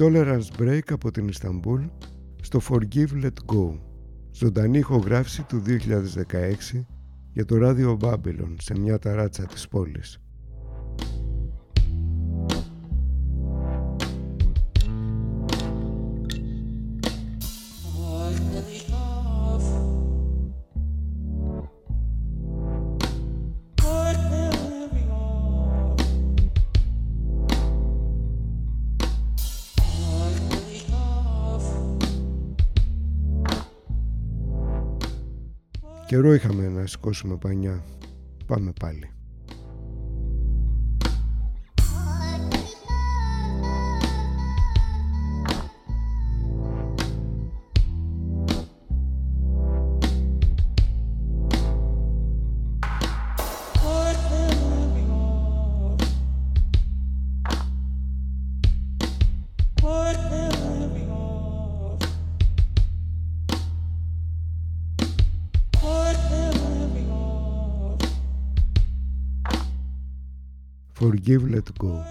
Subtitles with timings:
[0.00, 1.82] Tolerance Break από την Ισταμπούλ
[2.42, 3.78] στο Forgive Let Go,
[4.32, 6.84] ζωντανή ηχογράφηση του 2016
[7.32, 10.18] για το ράδιο Babylon σε μια ταράτσα της πόλης.
[36.10, 37.84] Καιρό είχαμε να σηκώσουμε πανιά.
[38.46, 39.10] Πάμε πάλι.
[71.00, 72.04] Forgive, let go.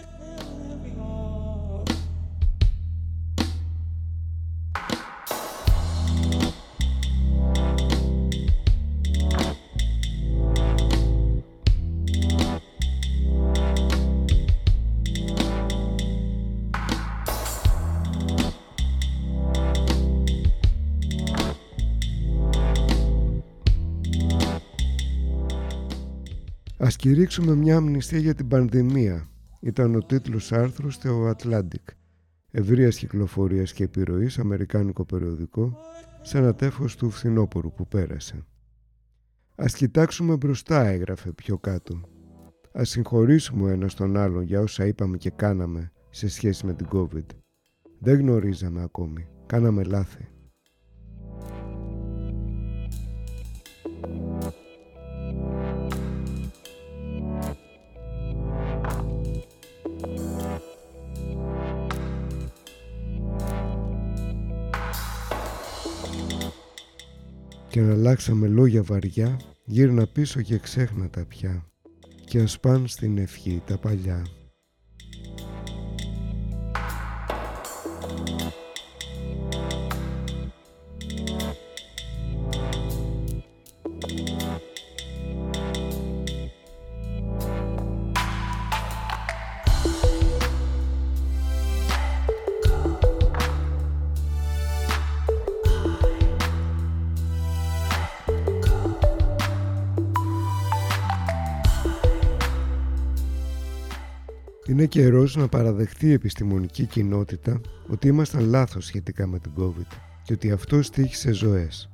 [27.10, 29.28] Κηρύξουμε μια αμνηστία για την πανδημία.
[29.62, 31.94] Ήταν ο τίτλος άρθρου στο Atlantic.
[32.52, 35.78] Ευρείας κυκλοφορίας και επιρροής, αμερικάνικο περιοδικό,
[36.22, 38.46] σε ένα τέφος του φθινόπορου που πέρασε.
[39.56, 42.02] Ας κοιτάξουμε μπροστά, έγραφε πιο κάτω.
[42.72, 47.26] Ας συγχωρήσουμε ένας τον άλλον για όσα είπαμε και κάναμε σε σχέση με την COVID.
[48.00, 49.28] Δεν γνωρίζαμε ακόμη.
[49.46, 50.28] Κάναμε λάθη.
[67.80, 71.66] Και να αλλάξαμε λόγια βαριά γύρνα πίσω και ξέχνα τα πια
[72.26, 74.39] και ας πάνε στην ευχή τα παλιά.
[105.30, 110.34] Είναι καιρός να παραδεχτεί η επιστημονική κοινότητα ότι ήμασταν λάθος σχετικά με την COVID και
[110.34, 111.90] ότι αυτό στήχησε ζωές.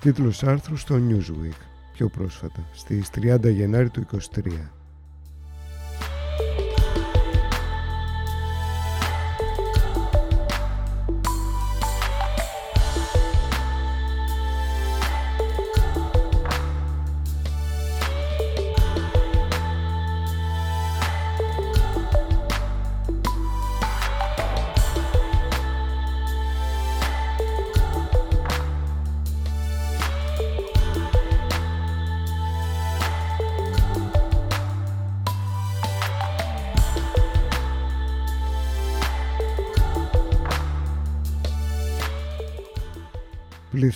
[0.00, 1.60] Τίτλος άρθρου στο Newsweek,
[1.92, 4.79] πιο πρόσφατα, στις 30 Γενάρη του 2023.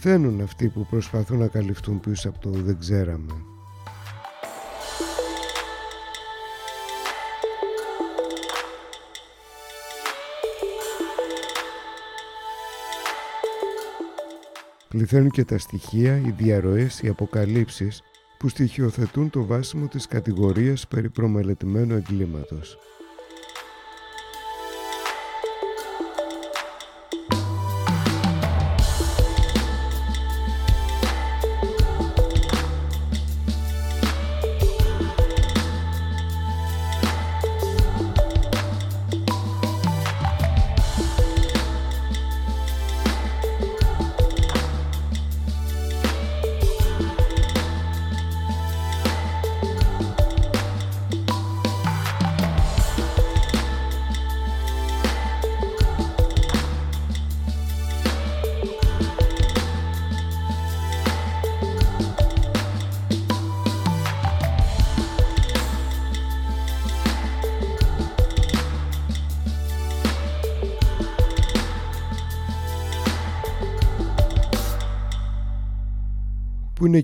[0.05, 3.33] Πληθαίνουν αυτοί που προσπαθούν να καλυφθούν πίσω από το «δεν ξέραμε».
[14.89, 18.03] Πληθαίνουν και τα στοιχεία, οι διαρροές, οι αποκαλύψεις
[18.39, 22.79] που στοιχειοθετούν το βάσιμο της κατηγορίας περί προμελετημένου εγκλήματος.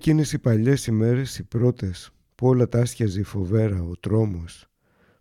[0.00, 4.67] Εκείνες οι παλιές ημέρες, οι πρώτες, που όλα τα άσχιαζε η φοβέρα, ο τρόμος,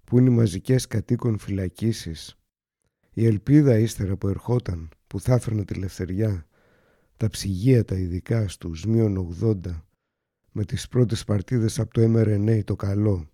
[0.03, 2.37] που είναι οι μαζικές κατοίκων φυλακίσεις,
[3.13, 6.47] η ελπίδα ύστερα που ερχόταν, που θα έφερνε τη ελευθεριά,
[7.17, 9.83] τα ψυγεία τα ειδικά στους μείον 80,
[10.51, 13.29] με τις πρώτες παρτίδες από το mRNA το καλό,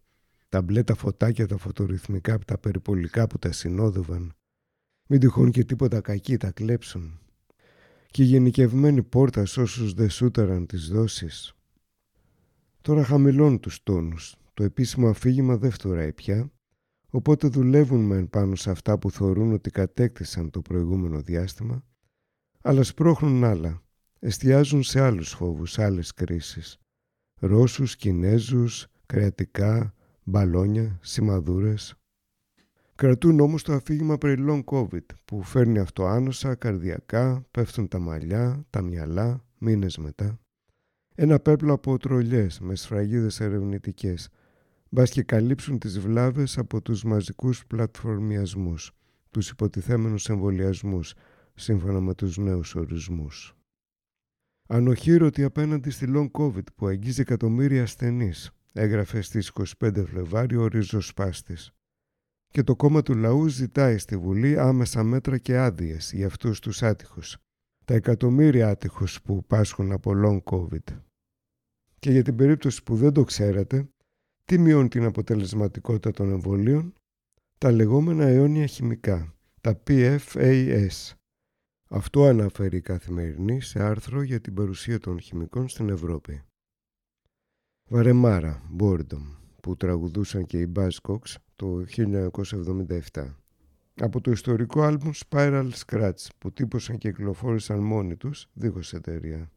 [0.50, 4.34] τα μπλε τα φωτάκια τα φωτορυθμικά, τα περιπολικά που τα συνόδευαν,
[5.08, 7.20] μην τυχόν και τίποτα κακή τα κλέψουν,
[8.16, 11.54] και η γενικευμένη πόρτα σ' όσους δε σούταραν τις δόσεις.
[12.82, 14.36] Τώρα χαμηλώνουν τους τόνους.
[14.54, 16.52] Το επίσημο αφήγημα δεν φτωράει πια,
[17.10, 21.86] οπότε δουλεύουν μεν πάνω σε αυτά που θεωρούν ότι κατέκτησαν το προηγούμενο διάστημα,
[22.62, 23.84] αλλά σπρώχνουν άλλα,
[24.20, 26.78] εστιάζουν σε άλλους φόβους, άλλες κρίσεις.
[27.40, 31.96] Ρώσους, Κινέζους, κρεατικά, μπαλόνια, σημαδούρες.
[32.98, 38.82] Κρατούν όμως το αφήγημα περί long covid που φέρνει αυτοάνωσα, καρδιακά, πέφτουν τα μαλλιά, τα
[38.82, 40.40] μυαλά, μήνες μετά.
[41.16, 44.30] Ένα πέπλο από τρολιές με σφραγίδες ερευνητικές,
[44.90, 48.92] μπας και καλύψουν τις βλάβες από τους μαζικούς πλατφορμιασμούς,
[49.30, 51.14] τους υποτιθέμενους εμβολιασμούς
[51.54, 53.56] σύμφωνα με τους νέους ορισμούς.
[54.68, 61.76] Ανοχήρωτη απέναντι στη long covid που αγγίζει εκατομμύρια ασθενείς, έγραφε στις 25 Φλεβάριο ο ριζοσπάστης
[62.56, 66.84] και το κόμμα του λαού ζητάει στη Βουλή άμεσα μέτρα και άδειες για αυτούς τους
[66.84, 67.38] άτυχους.
[67.86, 71.02] Τα εκατομμύρια άτυχους που πάσχουν από long COVID.
[72.00, 73.90] Και για την περίπτωση που δεν το ξέρετε,
[74.44, 76.94] τι μειώνει την αποτελεσματικότητα των εμβολίων,
[77.58, 81.14] τα λεγόμενα αιώνια χημικά, τα PFAS.
[81.90, 86.44] Αυτό αναφέρει η Καθημερινή σε άρθρο για την παρουσία των χημικών στην Ευρώπη.
[87.90, 91.86] Βαρεμάρα, Boredom που τραγουδούσαν και οι Buzzcocks το
[93.14, 93.36] 1977.
[93.96, 99.52] Από το ιστορικό άλμπουμ Spiral Scratch που τύπωσαν και κυκλοφόρησαν μόνοι τους δίχως εταιρεία.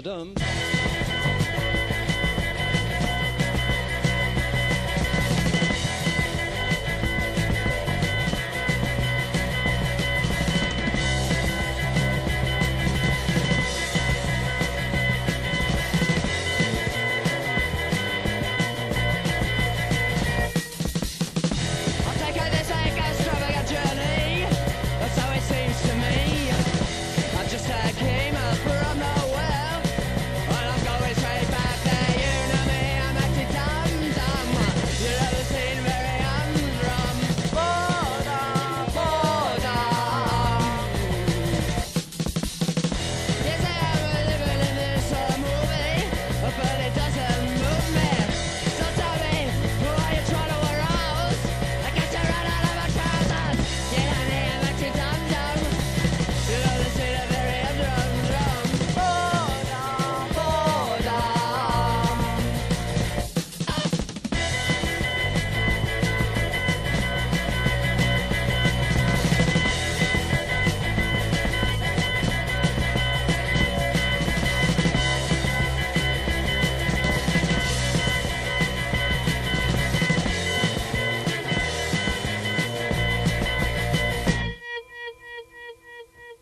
[0.00, 0.49] the dumb.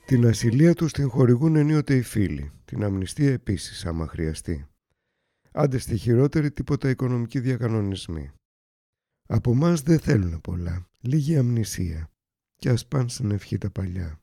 [0.08, 4.66] Την ασυλία τους την χορηγούν ενίοτε οι φίλοι, την αμνηστία επίσης άμα χρειαστεί.
[5.52, 8.30] Άντε στη χειρότερη τίποτα οικονομικοί διακανονισμοί.
[9.28, 12.10] Από εμάς δεν θέλουν πολλά, λίγη αμνησία
[12.56, 14.20] και ας πάνε στην ευχή τα παλιά.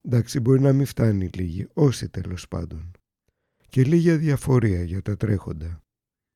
[0.00, 2.90] Εντάξει μπορεί να μην φτάνει λίγη, όσοι τέλος πάντων.
[3.68, 5.82] Και λίγη αδιαφορία για τα τρέχοντα.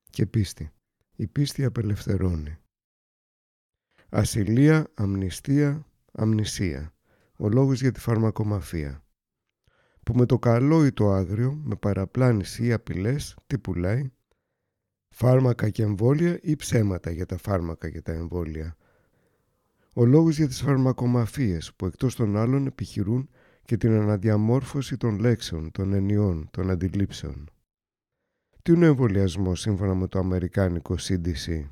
[0.09, 0.71] Και πίστη.
[1.15, 2.57] Η πίστη απελευθερώνει.
[4.09, 6.91] Ασυλία, αμνηστία, αμνησία.
[7.37, 9.03] Ο λόγος για τη φαρμακομαφία.
[10.03, 14.11] Που με το καλό ή το άγριο, με παραπλάνηση ή απειλές, τι πουλάει;
[15.09, 18.77] Φάρμακα και εμβόλια ή ψέματα για τα φάρμακα και τα εμβόλια;
[19.93, 23.29] Ο λόγος για τις φαρμακομαφίες που εκτός των άλλων επιχειρούν
[23.65, 27.49] και την αναδιαμόρφωση των λέξεων, των ενιών, των αντιλήψεων.
[28.61, 31.63] Τι είναι ο εμβολιασμός σύμφωνα με το αμερικάνικο CDC.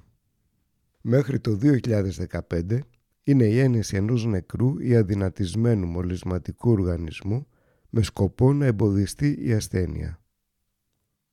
[1.01, 2.79] Μέχρι το 2015
[3.27, 7.47] είναι η ένεση ενός νεκρού ή αδυνατισμένου μολυσματικού οργανισμού
[7.89, 10.19] με σκοπό να εμποδιστεί η ασθένεια.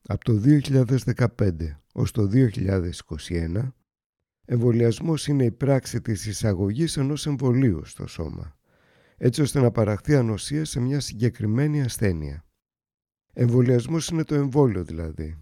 [0.02, 0.40] Από το
[1.16, 1.26] 2015
[1.92, 3.72] ως το 2021,
[4.44, 8.56] εμβολιασμός είναι η πράξη της εισαγωγής ενός εμβολίου στο σώμα,
[9.16, 12.44] έτσι ώστε να παραχθεί ανοσία σε μια συγκεκριμένη ασθένεια.
[13.32, 15.38] Εμβολιασμός είναι το εμβόλιο δηλαδή.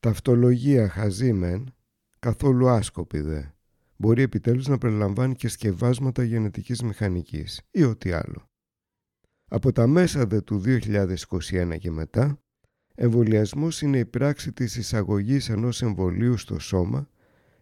[0.00, 1.74] Ταυτολογία χαζή μεν,
[2.18, 3.42] καθόλου άσκοπη δε.
[4.00, 8.48] Μπορεί επιτέλους να περιλαμβάνει και σκευάσματα γενετικής μηχανικής ή ό,τι άλλο.
[9.48, 12.40] Από τα μέσα δε του 2021 και μετά,
[12.94, 17.08] εμβολιασμός είναι η πράξη της εισαγωγής ενός εμβολίου στο σώμα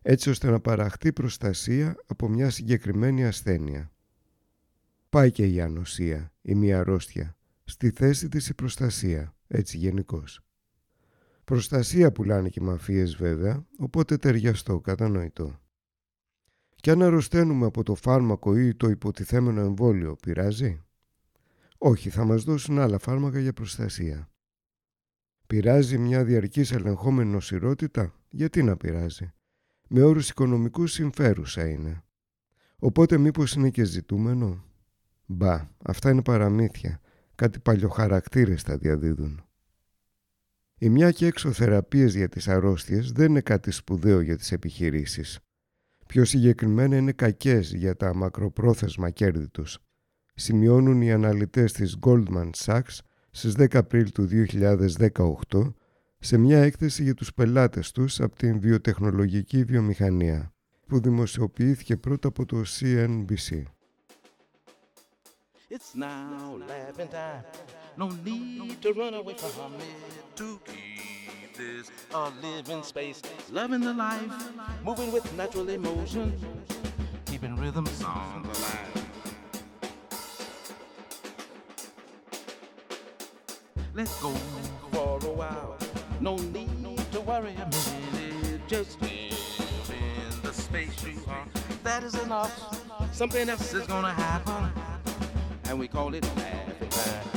[0.02, 3.90] έτσι ώστε να παραχθεί προστασία από μια συγκεκριμένη ασθένεια.
[5.08, 10.40] Πάει και η ανοσία, η μία αρρώστια, στη θέση της η προστασία, έτσι γενικώς.
[11.44, 15.60] Προστασία πουλάνε και οι μαφίες βέβαια, οπότε ταιριαστό, κατανοητό.
[16.80, 20.82] Και αν αρρωσταίνουμε από το φάρμακο ή το υποτιθέμενο εμβόλιο, πειράζει;
[21.78, 24.30] Όχι, θα μας δώσουν άλλα φάρμακα για προστασία.
[25.46, 29.32] Πειράζει μια διαρκής ελεγχόμενη νοσηρότητα; Γιατί να πειράζει;
[29.88, 32.02] Με όρους οικονομικούς συμφέρουσα είναι.
[32.78, 34.64] Οπότε μήπως είναι και ζητούμενο;
[35.26, 37.00] Μπα, αυτά είναι παραμύθια.
[37.34, 39.42] Κάτι παλιοχαρακτήρες τα διαδίδουν.
[40.78, 45.38] Η μια και έξω θεραπείες για τις αρρώστιες δεν είναι κάτι σπουδαίο για τις επιχειρήσεις.
[46.08, 49.78] Πιο συγκεκριμένα είναι κακές για τα μακροπρόθεσμα κέρδη τους.
[50.34, 52.98] Σημειώνουν οι αναλυτές της Goldman Sachs
[53.30, 54.28] στις 10 Απρίλη του
[55.50, 55.74] 2018
[56.18, 60.52] σε μια έκθεση για τους πελάτες τους από την βιοτεχνολογική βιομηχανία
[60.86, 63.62] που δημοσιοποιήθηκε πρώτα από το CNBC.
[65.70, 67.44] It's now laughing time.
[67.98, 71.17] No need to run away from it
[71.58, 73.20] this a living space.
[73.50, 74.30] Loving the life,
[74.84, 76.32] moving with natural emotion,
[77.26, 79.08] keeping rhythm songs alive.
[83.92, 84.30] Let's go
[84.92, 85.76] for a while.
[86.20, 88.60] No need to worry a minute.
[88.68, 91.44] Just live in the space you are.
[91.82, 92.54] That is enough.
[93.12, 94.70] Something else is gonna happen
[95.64, 97.28] and we call it laughing time.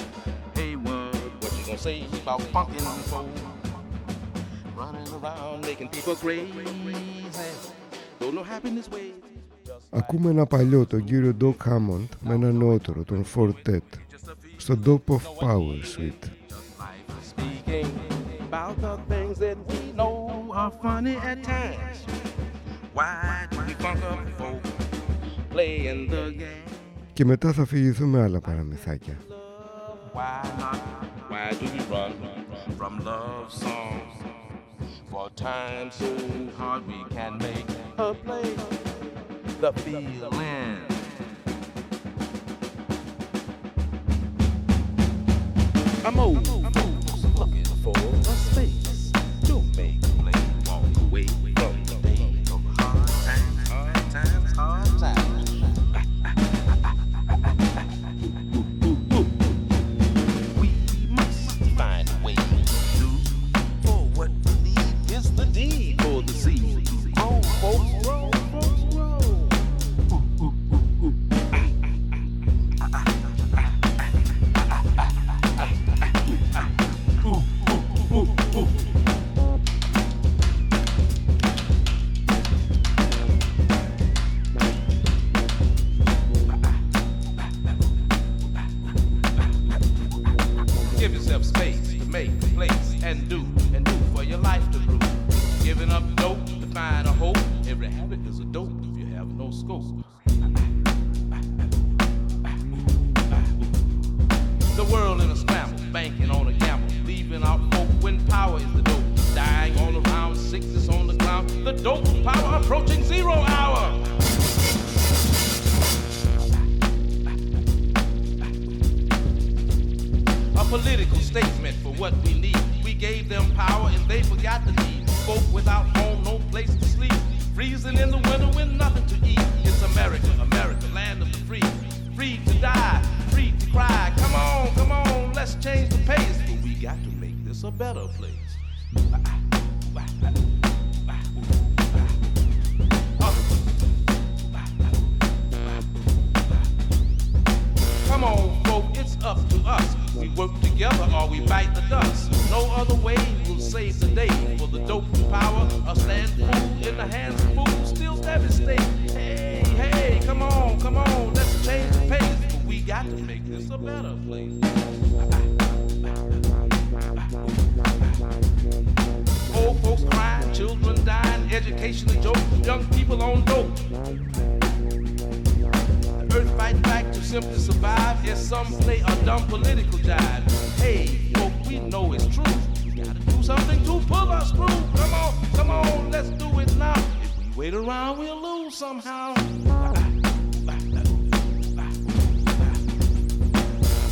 [0.53, 3.50] Hey, what, what you gonna say about funkin' folk?
[9.89, 13.99] Ακούμε ένα παλιό, τον κύριο Doc Hammond, με ένα νεότερο, τον Fortet,
[14.57, 16.29] στο Dope of Power Suite.
[18.51, 20.15] About the things that we know
[20.61, 21.97] are funny at times.
[22.97, 24.63] Why do we funk up folk
[25.53, 26.71] playing the game?
[27.13, 29.17] και μετά θα φυγηθούμε άλλα παραμυθάκια.
[30.13, 32.13] Why do we run
[32.77, 34.20] from love songs?
[35.11, 36.17] For time so
[36.57, 37.65] hard we can make
[37.97, 38.55] a play.
[39.59, 40.77] The feeling.
[46.05, 46.47] I'm old,
[47.37, 49.11] looking for a space
[49.43, 50.31] to make a play,
[50.65, 51.50] walk away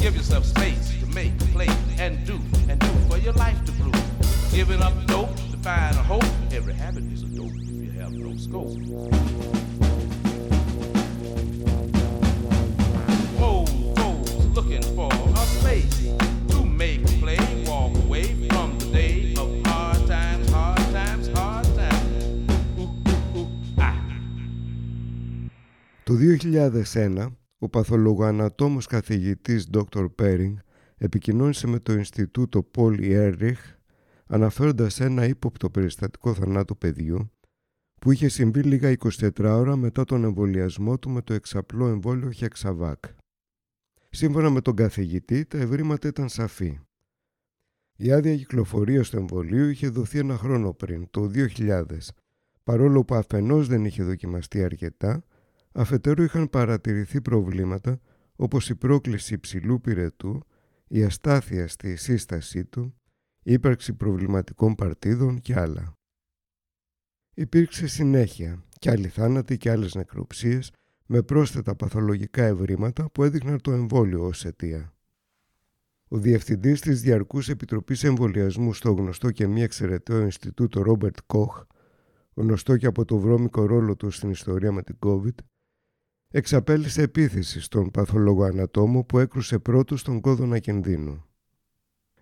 [0.10, 1.70] Give yourself space to make, play,
[2.00, 3.92] and do, and do for your life to brew.
[4.52, 6.26] Giving up dope to find a hope.
[6.52, 8.74] Every habit is a dope if you have no scope.
[13.38, 13.72] Folks
[14.56, 16.00] looking for a space
[16.54, 22.50] to make, play, walk away from the day of hard times, hard times, hard times.
[22.80, 23.94] Ooh, ooh, ooh, ah.
[26.04, 30.08] Το 2001, ο παθολογοανατόμος καθηγητής Dr.
[30.22, 30.54] Pering
[30.98, 33.76] επικοινώνησε με το Ινστιτούτο Paul Ehrlich
[34.26, 37.32] αναφέροντας ένα ύποπτο περιστατικό θανάτου παιδιού
[38.00, 42.94] που είχε συμβεί λίγα 24 ώρα μετά τον εμβολιασμό του με το εξαπλό εμβόλιο Hexavac.
[44.10, 46.80] Σύμφωνα με τον καθηγητή, τα ευρήματα ήταν σαφή.
[47.98, 51.84] Η άδεια κυκλοφορίας του εμβολίου είχε δοθεί ένα χρόνο πριν, το 2000,
[52.64, 55.24] παρόλο που αφενός δεν είχε δοκιμαστεί αρκετά,
[55.72, 58.00] αφετέρου είχαν παρατηρηθεί προβλήματα
[58.36, 60.44] όπως η πρόκληση υψηλού πυρετού,
[60.88, 62.96] η αστάθεια στη σύστασή του,
[63.44, 65.94] η ύπαρξη προβληματικών παρτίδων και άλλα.
[67.34, 70.72] Υπήρξε συνέχεια και άλλοι θάνατοι και άλλες νεκροψίες
[71.06, 74.94] με πρόσθετα παθολογικά ευρήματα που έδειχναν το εμβόλιο ως αιτία.
[76.08, 81.66] Ο διευθυντής της Διαρκούς Επιτροπής Εμβολιασμού στο γνωστό και μη εξαιρεταίο Ινστιτούτο Ρόμπερτ Κοχ,
[82.34, 85.36] γνωστό και από το βρώμικο ρόλο του στην ιστορία με την COVID,
[86.32, 91.26] εξαπέλυσε επίθεση στον παθολόγο ανατόμο που έκρουσε πρώτο στον κόδωνα κινδύνου.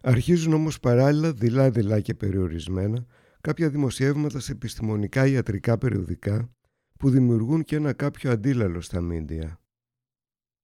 [0.02, 3.06] Αρχίζουν όμως παράλληλα δειλά-δειλά και περιορισμένα
[3.42, 6.52] κάποια δημοσιεύματα σε επιστημονικά ιατρικά περιοδικά
[7.00, 9.60] που δημιουργούν και ένα κάποιο αντίλαλο στα μίντια.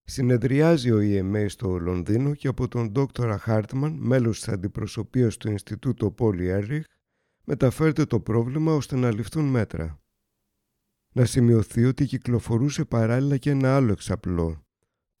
[0.04, 6.14] Συνεδριάζει ο EMA στο Λονδίνο και από τον Δόκτωρα Χάρτμαν, μέλος της αντιπροσωπείας του Ινστιτούτου
[6.14, 6.84] Πόλι Έριχ,
[7.44, 10.03] μεταφέρεται το πρόβλημα ώστε να ληφθούν μέτρα.
[11.16, 14.66] Να σημειωθεί ότι κυκλοφορούσε παράλληλα και ένα άλλο εξαπλό,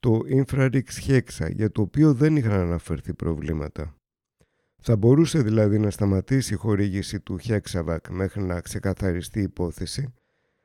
[0.00, 3.96] το Infrarix Hexa, για το οποίο δεν είχαν αναφερθεί προβλήματα.
[4.82, 10.14] Θα μπορούσε δηλαδή να σταματήσει η χορήγηση του Hexavac μέχρι να ξεκαθαριστεί η υπόθεση,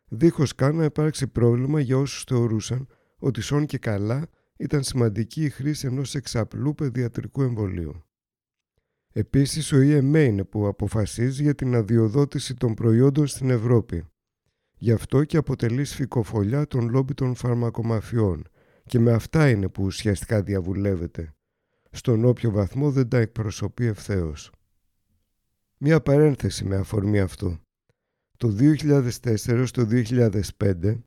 [0.08, 2.88] δίχως καν να υπάρξει πρόβλημα για όσους θεωρούσαν
[3.18, 8.04] ότι σόν και καλά ήταν σημαντική η χρήση ενός εξαπλού παιδιατρικού εμβολίου.
[9.12, 14.06] Επίσης, ο EMA είναι που αποφασίζει για την αδειοδότηση των προϊόντων στην Ευρώπη.
[14.82, 18.48] Γι' αυτό και αποτελεί σφικοφολιά των λόμπι των φαρμακομαφιών
[18.86, 21.34] και με αυτά είναι που ουσιαστικά διαβουλεύεται,
[21.92, 24.52] στον όποιο βαθμό δεν τα εκπροσωπεί ευθέως.
[25.78, 27.60] Μία παρένθεση με αφορμή αυτό.
[28.38, 31.02] Το 2004 στο 2005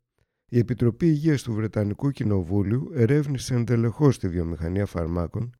[0.49, 5.55] η Επιτροπή Υγείας του Βρετανικού Κοινοβούλιου ερεύνησε εντελεχώς τη βιομηχανία φαρμάκων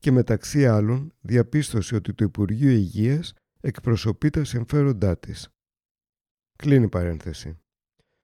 [0.00, 5.48] και μεταξύ άλλων διαπίστωσε ότι το Υπουργείο Υγείας εκπροσωπεί τα συμφέροντά της.
[6.56, 7.58] Κλείνει παρένθεση.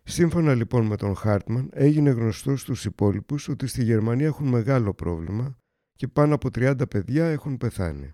[0.03, 5.59] Σύμφωνα λοιπόν με τον Χάρτμαν έγινε γνωστό στους υπόλοιπους ότι στη Γερμανία έχουν μεγάλο πρόβλημα
[5.93, 8.13] και πάνω από 30 παιδιά έχουν πεθάνει.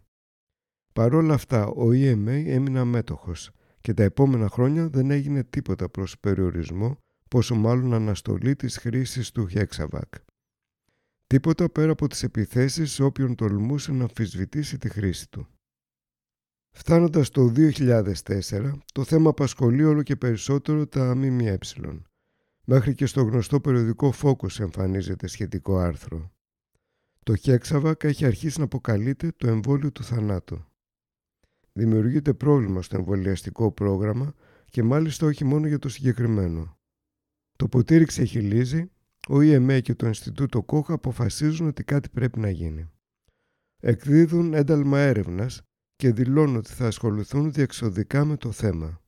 [0.93, 3.51] Παρόλα αυτά ο EMA έμεινε αμέτωχος
[3.81, 6.99] και τα επόμενα χρόνια δεν έγινε τίποτα προς περιορισμό
[7.29, 10.19] πόσο μάλλον αναστολή της χρήσης του Hexavac.
[11.27, 15.49] Τίποτα πέρα από τις επιθέσεις σε όποιον τολμούσε να αμφισβητήσει τη χρήση του.
[16.77, 21.59] Φτάνοντας το 2004, το θέμα απασχολεί όλο και περισσότερο τα ΜΜΕ.
[22.65, 26.33] Μέχρι και στο γνωστό περιοδικό Focus εμφανίζεται σχετικό άρθρο.
[27.23, 30.65] Το Hexavac έχει αρχίσει να αποκαλείται το εμβόλιο του θανάτου.
[31.73, 34.35] Δημιουργείται πρόβλημα στο εμβολιαστικό πρόγραμμα
[34.65, 36.77] και μάλιστα όχι μόνο για το συγκεκριμένο.
[37.57, 38.91] Το ποτήρι ξεχυλίζει,
[39.29, 42.91] ο EMA και το Ινστιτούτο Κόχ αποφασίζουν ότι κάτι πρέπει να γίνει.
[43.83, 45.63] Εκδίδουν ένταλμα έρευνας
[46.05, 49.03] και δηλώνουν ότι θα ασχοληθούν διεξοδικά με το θέμα.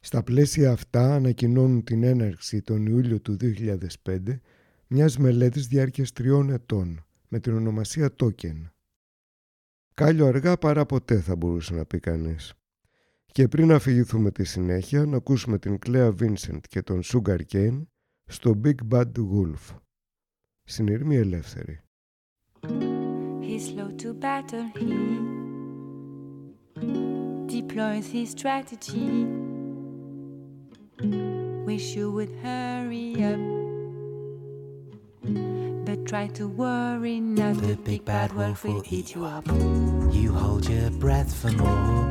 [0.00, 4.18] Στα πλαίσια αυτά ανακοινώνουν την έναρξη τον Ιούλιο του 2005
[4.86, 8.70] μιας μελέτης διάρκειας τριών ετών με την ονομασία Token.
[9.94, 12.54] Κάλιο αργά παρά ποτέ θα μπορούσε να πει κανείς.
[13.26, 17.82] Και πριν αφηγηθούμε τη συνέχεια, να ακούσουμε την Κλέα Βίνσεντ και τον Sugar Cane
[18.24, 19.76] στο Big Bad Wolf.
[20.64, 21.80] Συνειρμή ελεύθερη.
[23.48, 25.55] He's slow to battle, he
[26.76, 29.26] deploys his strategy.
[31.64, 33.40] Wish you would hurry up,
[35.86, 37.56] but try to worry not.
[37.62, 39.46] The big bad wolf will eat you up.
[40.12, 42.10] You hold your breath for more,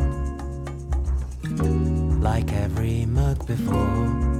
[2.19, 4.33] like every mug before.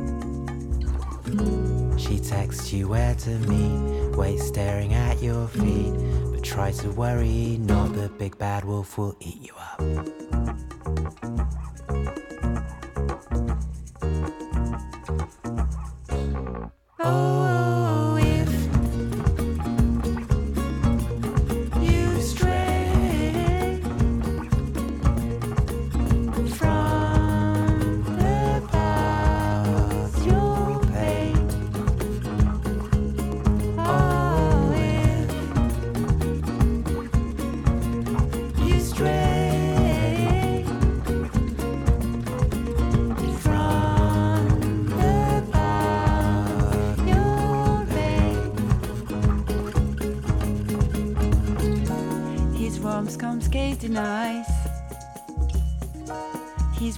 [1.98, 5.94] She texts you where to meet, wait staring at your feet.
[6.46, 10.75] Try to worry, not the big bad wolf will eat you up.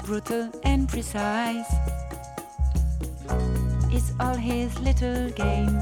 [0.08, 1.70] Brutal and precise.
[3.91, 5.76] It's all his little game.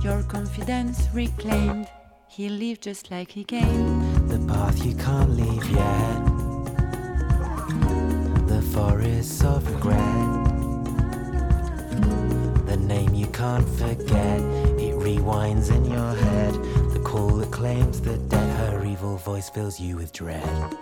[0.00, 1.88] Your confidence reclaimed.
[2.28, 4.28] He'll leave just like he came.
[4.28, 6.18] The path you can't leave yet.
[8.46, 10.46] The forests of regret.
[12.66, 14.40] The name you can't forget.
[14.86, 16.54] It rewinds in your head.
[16.92, 18.70] The call that claims the dead.
[18.70, 20.78] Her evil voice fills you with dread.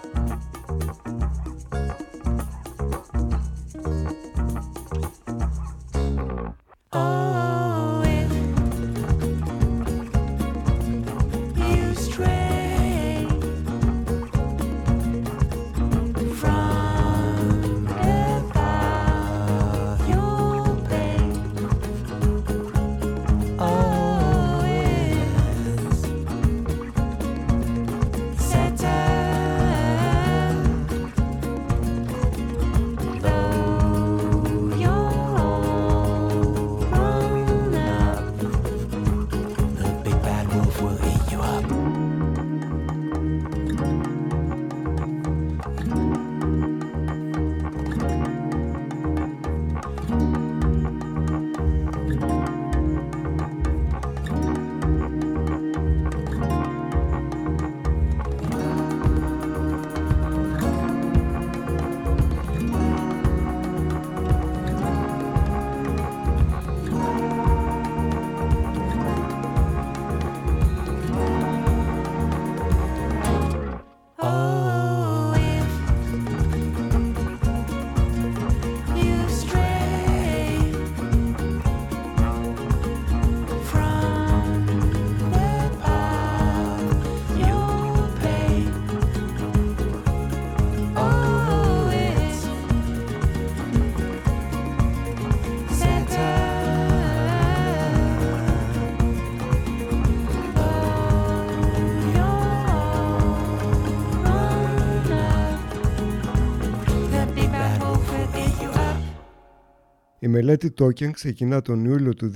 [110.26, 112.32] Η μελέτη Token ξεκινά τον Ιούλιο του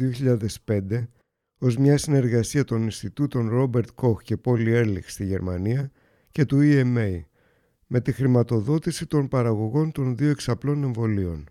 [0.66, 1.06] 2005
[1.58, 5.90] ως μια συνεργασία των Ινστιτούτων Robert Koch και Paul Ehrlich στη Γερμανία
[6.30, 7.20] και του EMA
[7.86, 11.48] με τη χρηματοδότηση των παραγωγών των δύο εξαπλών εμβολίων.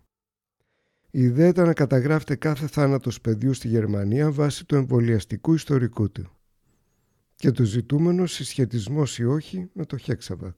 [1.10, 6.36] Η ιδέα ήταν να καταγράφεται κάθε θάνατος παιδιού στη Γερμανία βάσει του εμβολιαστικού ιστορικού του
[7.34, 10.56] και το ζητούμενο συσχετισμός ή όχι με το Hexavac.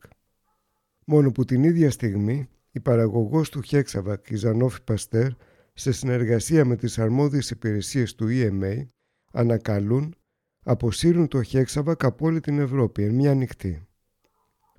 [1.04, 5.30] Μόνο που την ίδια στιγμή η παραγωγός του Hexavac, η Ζανόφη Παστέρ,
[5.72, 8.86] σε συνεργασία με τις αρμόδιες υπηρεσίες του EMA,
[9.32, 10.14] ανακαλούν,
[10.64, 13.86] αποσύρουν το Hexavac από όλη την Ευρώπη εν μια νυχτή.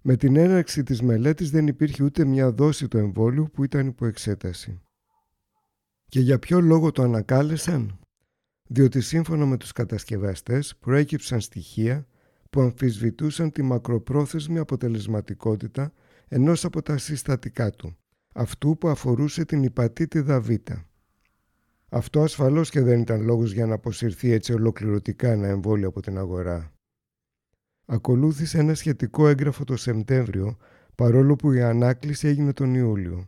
[0.02, 4.06] Με την έναρξη της μελέτης δεν υπήρχε ούτε μια δόση του εμβόλιου που ήταν υπό
[4.06, 4.82] εξέταση.
[6.06, 8.00] Και για ποιο λόγο το ανακάλεσαν;
[8.68, 12.08] Διότι σύμφωνα με τους κατασκευαστές προέκυψαν στοιχεία
[12.50, 15.94] που αμφισβητούσαν τη μακροπρόθεσμη αποτελεσματικότητα
[16.28, 17.98] ενός από τα συστατικά του,
[18.34, 20.50] αυτού που αφορούσε την υπατήτηδα Β.
[21.90, 26.18] Αυτό ασφαλώς και δεν ήταν λόγος για να αποσυρθεί έτσι ολοκληρωτικά ένα εμβόλιο από την
[26.18, 26.74] αγορά.
[27.86, 30.58] Ακολούθησε ένα σχετικό έγγραφο το Σεπτέμβριο,
[30.96, 33.28] παρόλο που η ανάκληση έγινε τον Ιούλιο.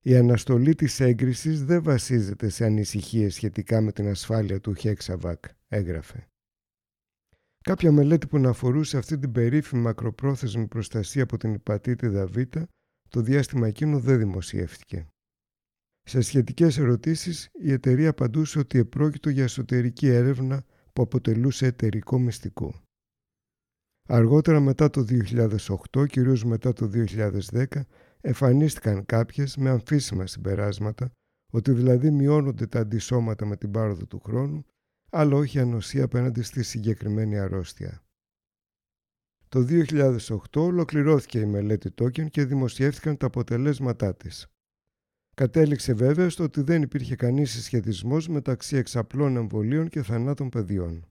[0.00, 6.28] Η αναστολή της έγκρισης δεν βασίζεται σε ανησυχίες σχετικά με την ασφάλεια του Χέξαβακ, έγραφε.
[7.60, 12.36] Κάποια μελέτη που να αφορούσε αυτή την περίφημη μακροπρόθεσμη προστασία από την υπατήτηδα Β,
[13.08, 15.06] το διάστημα εκείνο δεν δημοσιεύτηκε.
[16.02, 22.74] Σε σχετικές ερωτήσεις η εταιρεία απαντούσε ότι επρόκειτο για εσωτερική έρευνα που αποτελούσε εταιρικό μυστικό.
[24.08, 25.04] Αργότερα μετά το
[25.92, 26.90] 2008, κυρίως μετά το
[27.52, 27.64] 2010,
[28.20, 31.10] εμφανίστηκαν κάποιες με αμφίσιμα συμπεράσματα
[31.52, 34.64] ότι δηλαδή μειώνονται τα αντισώματα με την πάροδο του χρόνου,
[35.10, 38.02] αλλά όχι ανοσία απέναντι στη συγκεκριμένη αρρώστια.
[39.48, 44.46] Το 2008 ολοκληρώθηκε η μελέτη Token και δημοσιεύτηκαν τα αποτελέσματά της.
[45.36, 51.06] Κατέληξε βέβαια στο ότι δεν υπήρχε κανείς συσχετισμός μεταξύ εξαπλών εμβολίων και θανάτων παιδιών.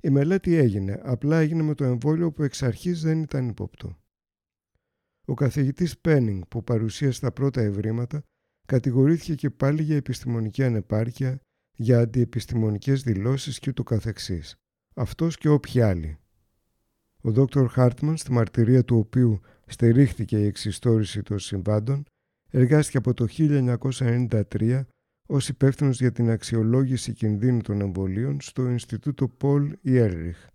[0.00, 3.98] Η μελέτη έγινε, απλά έγινε με το εμβόλιο που εξ αρχής δεν ήταν υπόπτω.
[5.24, 8.22] Ο καθηγητής Πένινγκ που παρουσίασε τα πρώτα ευρήματα
[8.66, 11.40] κατηγορήθηκε και πάλι για επιστημονική ανεπάρκεια,
[11.76, 14.56] για αντιεπιστημονικές δηλώσεις και ούτω καθεξής.
[14.94, 16.21] Αυτός και όποιοι άλλοι.
[17.24, 22.04] Ο Δόκτωρ Χάρτμαν, στη μαρτυρία του οποίου στερήχθηκε η εξιστόρηση των συμβάντων,
[22.50, 24.80] εργάστηκε από το 1993
[25.28, 30.46] ως υπεύθυνος για την αξιολόγηση κινδύνου των εμβολίων στο Ινστιτούτο Πολ Ιέρριχ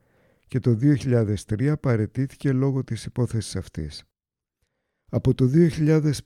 [0.47, 4.03] και το 2003 παρετήθηκε λόγω της υπόθεσης αυτής.
[5.11, 5.49] Από το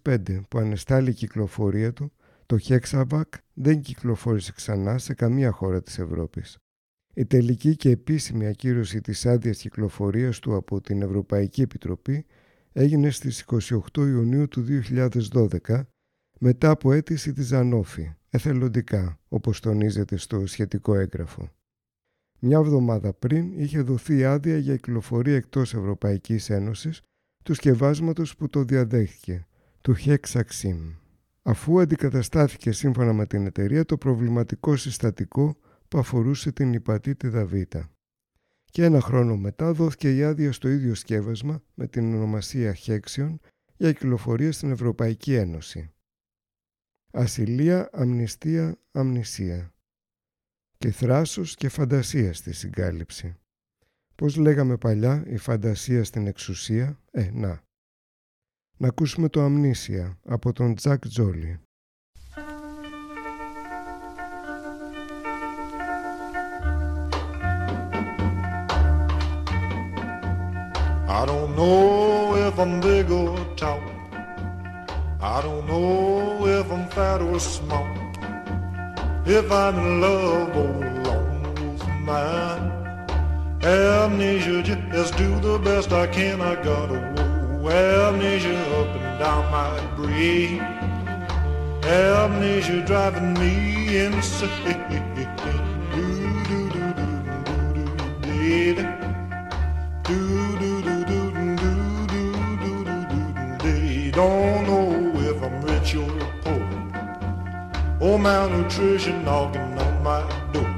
[0.03, 2.11] 2005 που ανεστάλλει η κυκλοφορία του,
[2.45, 3.23] το Hexavac
[3.53, 6.57] δεν κυκλοφόρησε ξανά σε καμία χώρα της Ευρώπης.
[7.13, 12.25] Η τελική και επίσημη ακύρωση της άδειας κυκλοφορίας του από την Ευρωπαϊκή Επιτροπή
[12.71, 14.65] έγινε στις 28 Ιουνίου του
[15.33, 15.81] 2012
[16.39, 21.51] μετά από αίτηση της Ζανόφη, εθελοντικά, όπως τονίζεται στο σχετικό έγγραφο.
[22.39, 27.01] Μια εβδομάδα πριν είχε δοθεί άδεια για κυκλοφορία εκτός Ευρωπαϊκής Ένωσης
[27.43, 29.47] του σκευάσματος που το διαδέχθηκε,
[29.81, 30.95] του Hexaxim,
[31.41, 35.57] αφού αντικαταστάθηκε σύμφωνα με την εταιρεία το προβληματικό συστατικό
[35.91, 37.53] που αφορούσε την υπατήτηδα Β.
[38.65, 43.35] Και ένα χρόνο μετά δόθηκε η άδεια στο ίδιο σκεύασμα με την ονομασία Hexion
[43.77, 45.93] για κυκλοφορία στην Ευρωπαϊκή Ένωση.
[47.11, 49.73] Ασυλία, αμνηστία, αμνησία.
[50.77, 53.35] Και θράσος και φαντασία στη συγκάλυψη.
[54.15, 57.63] Πώς λέγαμε παλιά, η φαντασία στην εξουσία, ε, να.
[58.77, 61.59] Να ακούσουμε το αμνήσια από τον Τζακ Τζόλι.
[71.11, 73.81] I don't know if I'm big or tall.
[75.19, 77.85] I don't know if I'm fat or small.
[79.25, 82.71] If I'm in love or alone with mine.
[83.61, 86.39] Amnesia, just do the best I can.
[86.39, 86.99] I got a
[87.59, 88.07] whoa.
[88.07, 90.61] Amnesia up and down my brain.
[91.83, 95.10] Amnesia driving me insane.
[104.21, 106.63] Don't know if I'm rich or poor.
[107.99, 110.21] Or malnutrition knocking on my
[110.53, 110.73] door.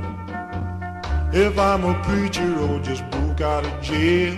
[1.33, 4.35] If I'm a preacher or just broke out of jail.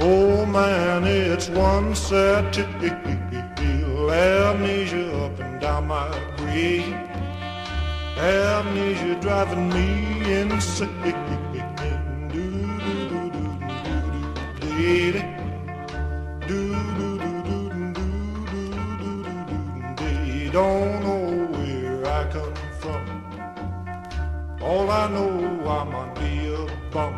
[0.00, 4.10] Oh man, it's one sad tale.
[4.10, 6.94] Amnesia up and down my grave.
[8.16, 9.88] Amnesia driving me
[10.40, 10.90] insane.
[12.32, 12.46] Do
[12.84, 14.00] do do do do
[14.60, 15.33] do do.
[20.54, 21.24] Don't know
[21.58, 23.04] where I come from.
[24.62, 25.34] All I know,
[25.78, 26.60] I might be a
[26.92, 27.14] bum,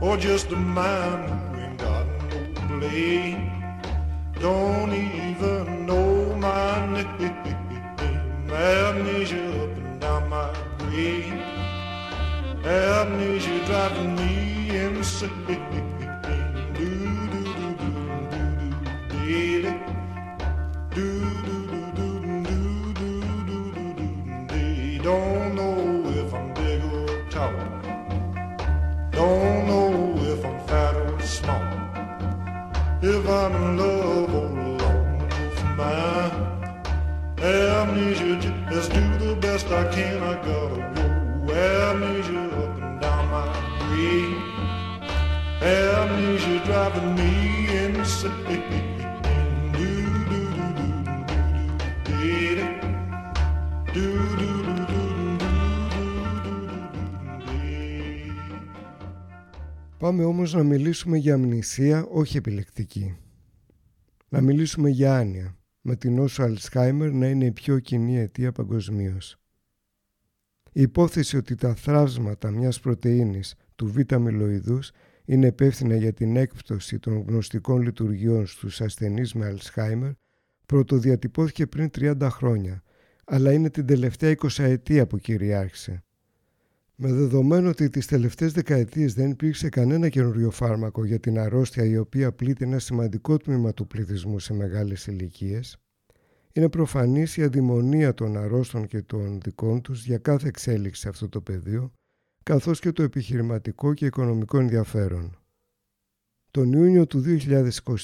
[0.00, 3.50] or just a man who ain't got no blame.
[4.38, 7.42] Don't even know my name.
[8.52, 11.42] Amnesia up and down my brain.
[12.64, 16.25] Amnesia driving me insane.
[60.06, 63.16] Πάμε όμως να μιλήσουμε για αμνησία όχι επιλεκτική.
[64.28, 69.36] Να μιλήσουμε για άνοια, με την όσο Αλσχάιμερ να είναι η πιο κοινή αιτία παγκοσμίως.
[70.72, 74.90] Η υπόθεση ότι τα θράσματα μιας πρωτεΐνης του β' αμυλοειδούς
[75.24, 80.12] είναι υπεύθυνα για την έκπτωση των γνωστικών λειτουργιών στους ασθενείς με Αλσχάιμερ
[80.66, 82.82] πρωτοδιατυπώθηκε πριν 30 χρόνια,
[83.24, 86.05] αλλά είναι την τελευταία 20 ετία που κυριάρχησε.
[86.98, 91.96] Με δεδομένο ότι τις τελευταίες δεκαετίες δεν υπήρξε κανένα καινούριο φάρμακο για την αρρώστια η
[91.96, 95.76] οποία πλήττει ένα σημαντικό τμήμα του πληθυσμού σε μεγάλες ηλικίες,
[96.52, 101.28] είναι προφανής η αδημονία των αρρώστων και των δικών τους για κάθε εξέλιξη σε αυτό
[101.28, 101.92] το πεδίο,
[102.42, 105.38] καθώς και το επιχειρηματικό και οικονομικό ενδιαφέρον.
[106.50, 107.22] Τον Ιούνιο του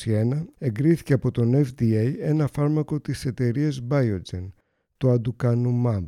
[0.04, 4.52] 2021 εγκρίθηκε από τον FDA ένα φάρμακο της εταιρείας Biogen,
[4.96, 6.04] το Aducanumab,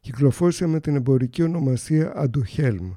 [0.00, 2.96] κυκλοφόρησε με την εμπορική ονομασία Aduhelm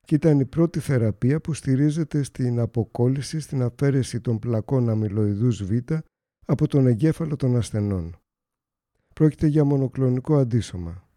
[0.00, 5.72] και ήταν η πρώτη θεραπεία που στηρίζεται στην αποκόλληση στην αφαίρεση των πλακών αμυλοειδούς Β
[6.44, 8.16] από τον εγκέφαλο των ασθενών.
[9.14, 11.08] Πρόκειται για μονοκλονικό αντίσωμα.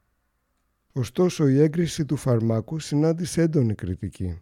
[0.92, 4.42] Ωστόσο η έγκριση του φαρμάκου συνάντησε έντονη κριτική.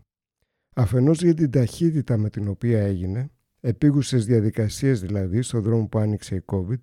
[0.75, 6.35] Αφενός για την ταχύτητα με την οποία έγινε, επίγουσες διαδικασίες δηλαδή στο δρόμο που άνοιξε
[6.35, 6.79] η COVID,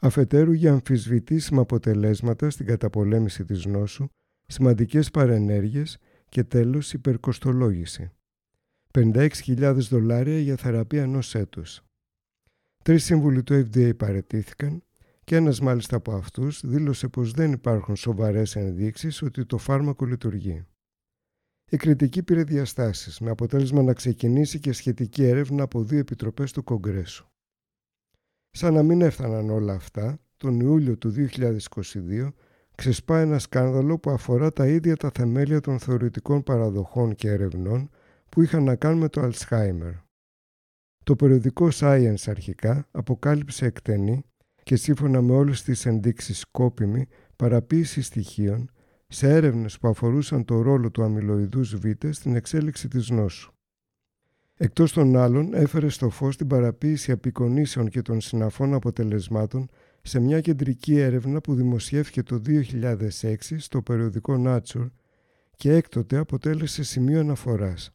[0.00, 4.08] αφετέρου για αμφισβητήσιμα αποτελέσματα στην καταπολέμηση της νόσου,
[4.46, 8.10] σημαντικές παρενέργειες και τέλος υπερκοστολόγηση.
[8.92, 11.82] 56.000 δολάρια για θεραπεία ενός έτους.
[12.84, 14.82] Τρεις σύμβουλοι του FDA παρετήθηκαν
[15.24, 20.64] και ένας μάλιστα από αυτούς δήλωσε πως δεν υπάρχουν σοβαρές ενδείξεις ότι το φάρμακο λειτουργεί.
[21.70, 26.64] Η κριτική πήρε διαστάσεις με αποτέλεσμα να ξεκινήσει και σχετική έρευνα από δύο επιτροπές του
[26.64, 27.29] Κογκρέσου.
[28.50, 32.28] Σαν να μην έφταναν όλα αυτά, τον Ιούλιο του 2022
[32.74, 37.90] ξεσπά ένα σκάνδαλο που αφορά τα ίδια τα θεμέλια των θεωρητικών παραδοχών και ερευνών
[38.28, 39.92] που είχαν να κάνουν με το Αλσχάιμερ.
[41.04, 44.24] Το περιοδικό Science αρχικά αποκάλυψε εκτενή
[44.62, 48.70] και σύμφωνα με όλες τις ενδείξεις σκόπιμη παραποίηση στοιχείων
[49.06, 53.52] σε έρευνες που αφορούσαν το ρόλο του αμυλοειδούς Β στην εξέλιξη της νόσου.
[54.62, 59.68] Εκτός των άλλων έφερε στο φως την παραποίηση απεικονίσεων και των συναφών αποτελεσμάτων
[60.02, 64.90] σε μια κεντρική έρευνα που δημοσιεύθηκε το 2006 στο περιοδικό Nature
[65.56, 67.90] και έκτοτε αποτέλεσε σημείο αναφοράς.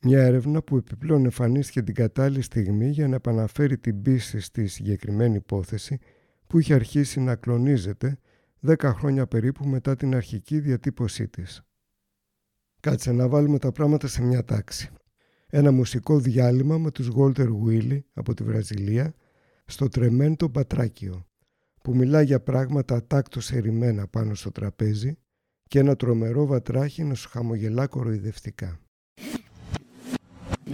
[0.00, 5.36] Μια έρευνα που επιπλέον εμφανίστηκε την κατάλληλη στιγμή για να επαναφέρει την πίστη στη συγκεκριμένη
[5.36, 5.98] υπόθεση
[6.46, 8.18] που είχε αρχίσει να κλονίζεται
[8.66, 11.62] 10 χρόνια περίπου μετά την αρχική διατύπωσή της.
[12.80, 14.90] Κάτσε να βάλουμε τα πράγματα σε μια τάξη
[15.58, 19.14] ένα μουσικό διάλειμμα με τους Γόλτερ Βουίλι από τη Βραζιλία
[19.66, 21.26] στο τρεμέντο Πατράκιο
[21.82, 25.18] που μιλά για πράγματα τάκτος ερημένα πάνω στο τραπέζι
[25.68, 28.80] και ένα τρομερό βατράχι να σου χαμογελά κοροϊδευτικά.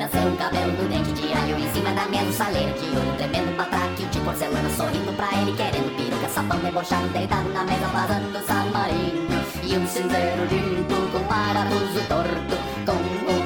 [0.00, 3.12] Nasceu um cabelo do dente de alho em cima da mesa, um saleiro de ouro,
[3.20, 8.38] tremendo patraque de porcelana, sorrindo pra ele, querendo piroca, sapão debochado, deitado na mesa, vazando
[8.48, 9.38] submarino.
[9.68, 12.56] E um cinzeiro limpo com parafuso torto,
[12.86, 12.98] com
[13.34, 13.41] um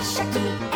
[0.00, 0.69] Shaki.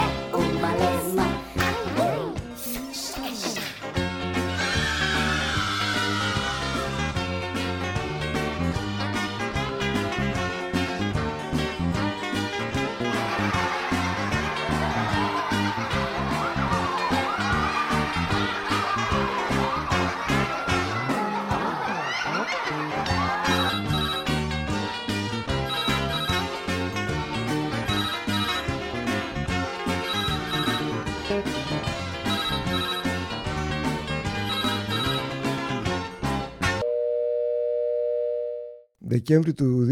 [39.15, 39.89] Δεκέμβρη του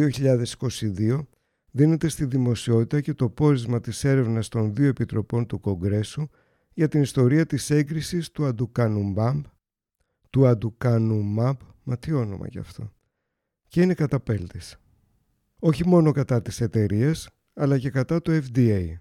[0.99, 1.27] 2022
[1.71, 6.29] δίνεται στη δημοσιότητα και το πόρισμα της έρευνας των δύο επιτροπών του Κογκρέσου
[6.73, 9.45] για την ιστορία της έγκρισης του Αντουκανουμπάμπ,
[10.31, 12.93] του Αντουκανουμάμπ, μα τι όνομα γι' αυτό,
[13.69, 14.77] και είναι καταπέλτης.
[15.59, 18.93] Όχι μόνο κατά τις εταιρείες, αλλά και κατά το FDA.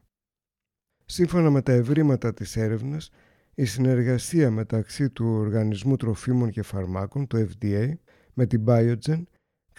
[1.05, 3.09] Σύμφωνα με τα ευρήματα της έρευνας,
[3.55, 7.93] η συνεργασία μεταξύ του Οργανισμού Τροφίμων και Φαρμάκων, το FDA,
[8.34, 9.24] με την Biogen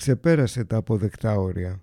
[0.03, 1.83] ξεπέρασε τα αποδεκτά όρια.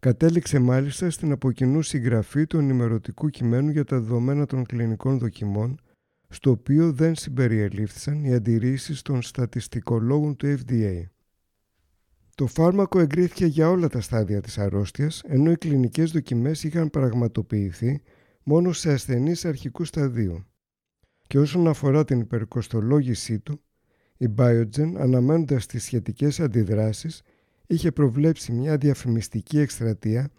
[0.00, 5.80] Κατέληξε μάλιστα στην αποκοινού συγγραφή του ενημερωτικού κειμένου για τα δεδομένα των κλινικών δοκιμών,
[6.28, 11.02] στο οποίο δεν συμπεριελήφθησαν οι αντιρρήσεις των στατιστικολόγων του FDA.
[12.34, 18.02] Το φάρμακο εγκρίθηκε για όλα τα στάδια της αρρώστιας, ενώ οι κλινικές δοκιμές είχαν πραγματοποιηθεί
[18.42, 20.44] μόνο σε ασθενείς αρχικού σταδίου.
[21.26, 23.60] Και όσον αφορά την υπερκοστολόγησή του,
[24.16, 27.22] η Biogen, αναμένοντας τις σχετικές αντιδράσεις,
[27.66, 30.30] είχε προβλέψει μια διαφημιστική εκστρατεία,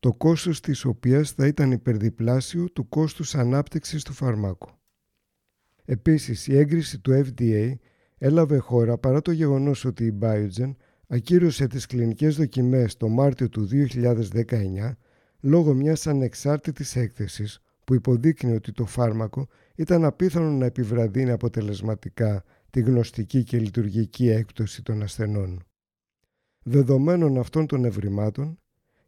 [0.00, 4.68] το κόστος της οποίας θα ήταν υπερδιπλάσιο του κόστους ανάπτυξης του φαρμάκου.
[5.84, 7.74] Επίσης, η έγκριση του FDA
[8.18, 10.74] έλαβε χώρα παρά το γεγονός ότι η Biogen
[11.06, 14.96] ακύρωσε τις κλινικές δοκιμές το Μάρτιο του 2019
[15.40, 22.80] λόγω μιας ανεξάρτητης έκθεσης που υποδείκνει ότι το φάρμακο ήταν απίθανο να επιβραδύνει αποτελεσματικά τη
[22.80, 25.64] γνωστική και λειτουργική έκπτωση των ασθενών.
[26.70, 28.58] Δεδομένων αυτών των ευρημάτων,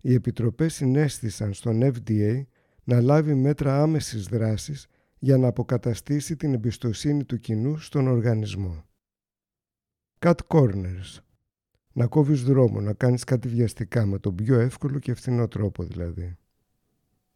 [0.01, 2.43] οι επιτροπές συνέστησαν στον FDA
[2.85, 4.87] να λάβει μέτρα άμεσης δράσης
[5.19, 8.85] για να αποκαταστήσει την εμπιστοσύνη του κοινού στον οργανισμό.
[10.19, 11.19] Cut corners.
[11.93, 16.37] Να κόβεις δρόμο, να κάνεις κάτι βιαστικά με τον πιο εύκολο και ευθυνό τρόπο δηλαδή.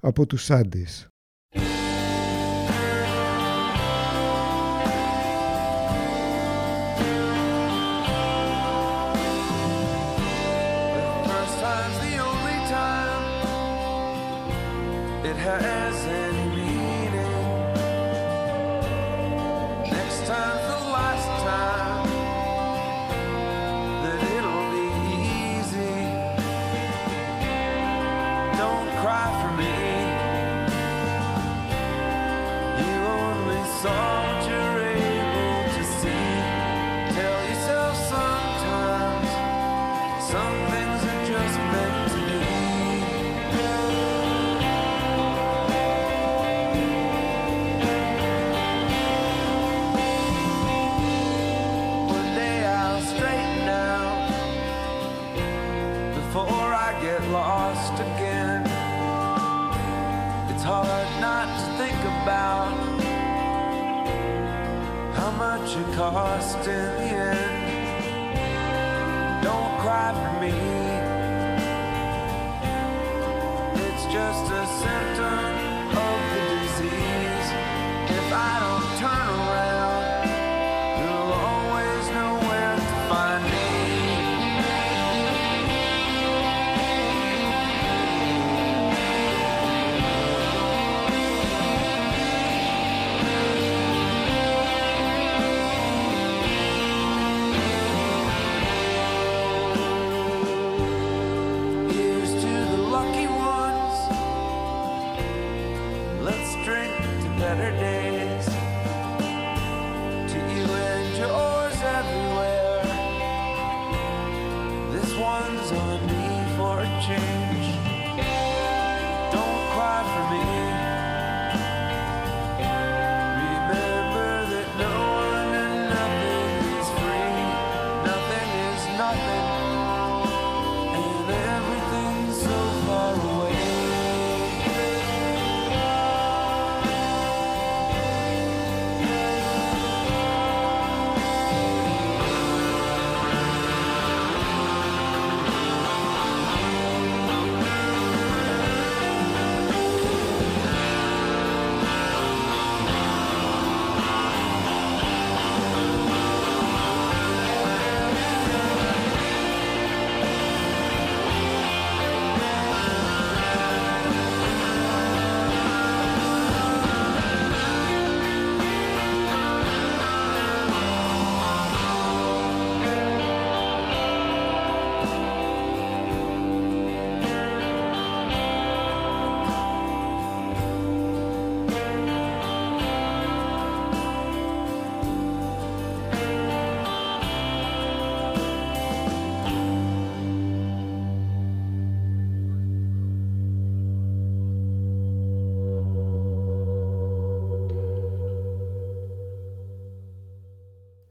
[0.00, 1.08] Από τους Άντις.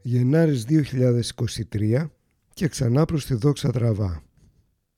[0.06, 0.64] Γενάρης
[1.70, 2.06] 2023
[2.54, 4.22] και ξανά προς τη δόξα τραβά.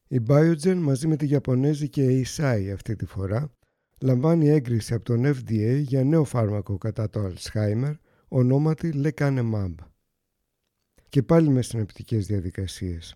[0.09, 3.53] Η Biogen μαζί με τη Ιαπωνέζικη Eisai αυτή τη φορά
[4.01, 7.95] λαμβάνει έγκριση από τον FDA για νέο φάρμακο κατά το Alzheimer
[8.29, 9.75] ονόματι Lecanemab.
[11.09, 13.15] Και πάλι με συνεπτικές διαδικασίες.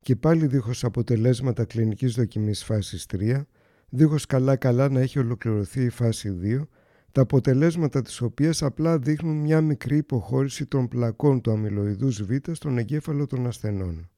[0.00, 3.42] και πάλι δίχως αποτελέσματα κλινικής δοκιμής φάσης 3,
[3.88, 6.68] δίχως καλά-καλά να έχει ολοκληρωθεί η φάση 2,
[7.14, 12.78] τα αποτελέσματα της οποίας απλά δείχνουν μια μικρή υποχώρηση των πλακών του αμυλοειδούς Β στον
[12.78, 14.10] εγκέφαλο των ασθενών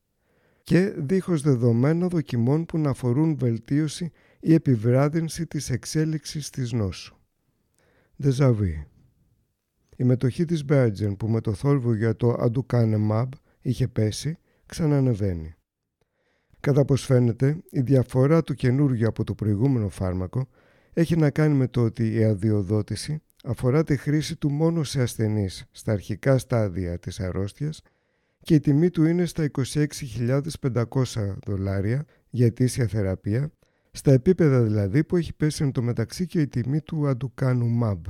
[0.63, 7.17] και δίχως δεδομένα δοκιμών που να αφορούν βελτίωση ή επιβράδυνση της εξέλιξης της νόσου.
[8.17, 8.87] Δεζαβί
[9.97, 13.29] Η μετοχή της Μπέρτζεν που με το θόρυβο για το Aducanumab
[13.61, 15.55] είχε πέσει ξανανεβαίνει.
[16.61, 20.49] Κατά πως φαίνεται, η διαφορά του καινούργιου από το προηγούμενο φάρμακο
[20.99, 25.65] έχει να κάνει με το ότι η αδειοδότηση αφορά τη χρήση του μόνο σε ασθενείς
[25.71, 27.83] στα αρχικά στάδια της αρρώστιας
[28.43, 33.51] και η τιμή του είναι στα 26.500 δολάρια για ετήσια θεραπεία,
[33.91, 38.01] στα επίπεδα δηλαδή που έχει πέσει εν τω μεταξύ και η τιμή του αντουκάνου MAB.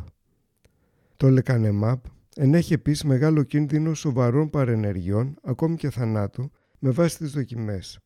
[1.17, 2.05] Το λεκανεμάπ
[2.37, 7.99] ενέχει επίσης μεγάλο κίνδυνο σοβαρών παρενεργειών, ακόμη και θανάτου, με βάση τις δοκιμές.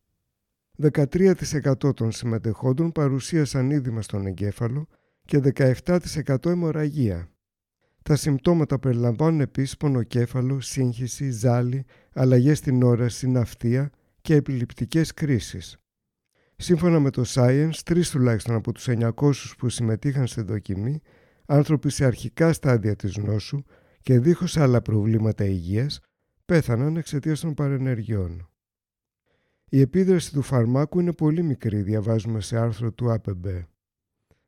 [0.83, 4.87] 13% των συμμετεχόντων παρουσίασαν είδημα στον εγκέφαλο
[5.25, 7.29] και 17% αιμορραγία.
[8.03, 15.77] Τα συμπτώματα περιλαμβάνουν επίσης πονοκέφαλο, σύγχυση, ζάλι, αλλαγές στην όραση, ναυτία και επιληπτικές κρίσεις.
[16.57, 21.01] Σύμφωνα με το Science, τρεις τουλάχιστον από τους 900 που συμμετείχαν στη δοκιμή,
[21.47, 23.63] άνθρωποι σε αρχικά στάδια της νόσου
[24.01, 26.01] και δίχως άλλα προβλήματα υγείας,
[26.45, 28.50] πέθαναν εξαιτίας των παρενεργειών.
[29.73, 33.47] Η επίδραση του φαρμάκου είναι πολύ μικρή, διαβάζουμε σε άρθρο του ΑΠΕΜΠ.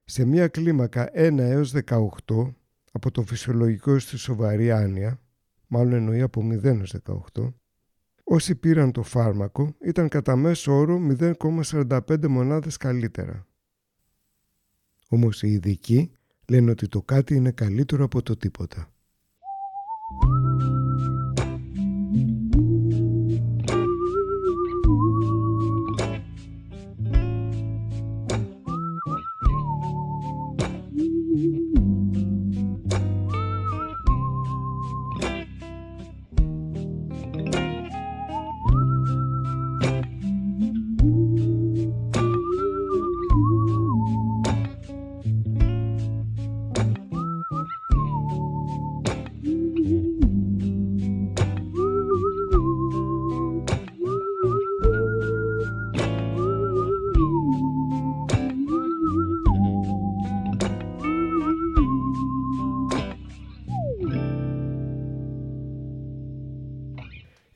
[0.05, 2.55] Σε μία κλίμακα 1 έως 18,
[2.93, 5.20] από το φυσιολογικό στη σοβαρή άνοια,
[5.66, 6.95] μάλλον εννοεί από 0 έως
[7.35, 7.53] 18,
[8.25, 13.47] όσοι πήραν το φάρμακο ήταν κατά μέσο όρο 0,45 μονάδες καλύτερα.
[15.09, 16.12] Όμως οι ειδικοί
[16.49, 18.93] λένε ότι το κάτι είναι καλύτερο από το τίποτα.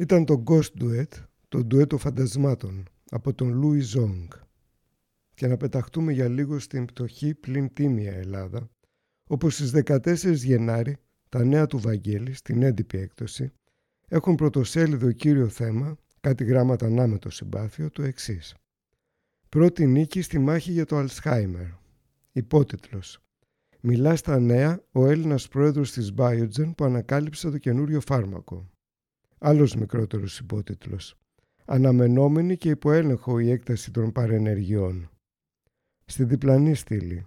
[0.07, 1.09] Ήταν το Ghost Duet,
[1.48, 4.28] το ντουέτο φαντασμάτων, από τον Louis Zong.
[5.34, 8.70] Και να πεταχτούμε για λίγο στην πτωχή πλην τίμια Ελλάδα,
[9.26, 10.96] όπου στις 14 Γενάρη
[11.28, 13.52] τα νέα του Βαγγέλη, στην έντυπη έκδοση,
[14.09, 18.54] έχουν πρωτοσέλιδο κύριο θέμα, κάτι γράμματα ανάμετο συμπάθειο, το εξής.
[19.48, 21.66] Πρώτη νίκη στη μάχη για το Αλσχάιμερ.
[22.32, 23.18] Υπότιτλος.
[23.80, 28.70] Μιλά στα νέα ο Έλληνας πρόεδρος της Biogen που ανακάλυψε το καινούριο φάρμακο.
[29.39, 31.18] Άλλος μικρότερος υπότιτλος.
[31.64, 35.11] Αναμενόμενη και υποέλεγχο η έκταση των παρενεργειών.
[36.05, 37.26] Στη διπλανή στήλη.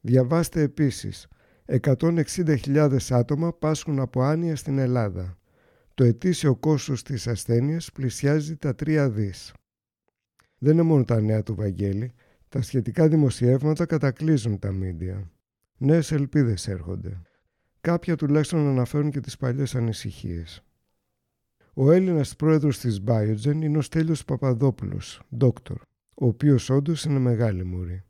[0.00, 1.28] Διαβάστε επίσης
[1.66, 5.38] 160.000 άτομα πάσχουν από άνοια στην Ελλάδα.
[5.94, 9.52] Το ετήσιο κόστος της ασθένειας πλησιάζει τα 3 δις.
[10.58, 12.12] Δεν είναι μόνο τα νέα του Βαγγέλη,
[12.48, 15.30] τα σχετικά δημοσιεύματα κατακλείζουν τα μίντια.
[15.78, 17.22] Νέες ελπίδες έρχονται.
[17.80, 20.62] Κάποια τουλάχιστον αναφέρουν και τις παλιές ανησυχίες.
[21.80, 25.76] Ο Έλληνας πρόεδρος της Biogen είναι ο Στέλιος Παπαδόπουλος, δόκτωρ,
[26.14, 28.02] ο οποίος όντως είναι μεγάλη μουρή.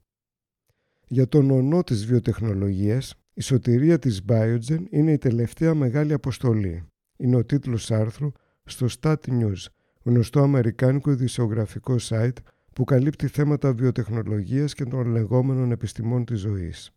[1.08, 6.84] Για τον ονό της βιοτεχνολογίας, η σωτηρία της Biogen είναι η τελευταία μεγάλη αποστολή.
[7.16, 8.32] Είναι ο τίτλος άρθρου
[8.64, 9.66] στο Stat News,
[10.02, 12.38] γνωστό αμερικάνικο ειδησιογραφικό site
[12.72, 16.90] που καλύπτει θέματα βιοτεχνολογίας και των λεγόμενων επιστημών της ζωής.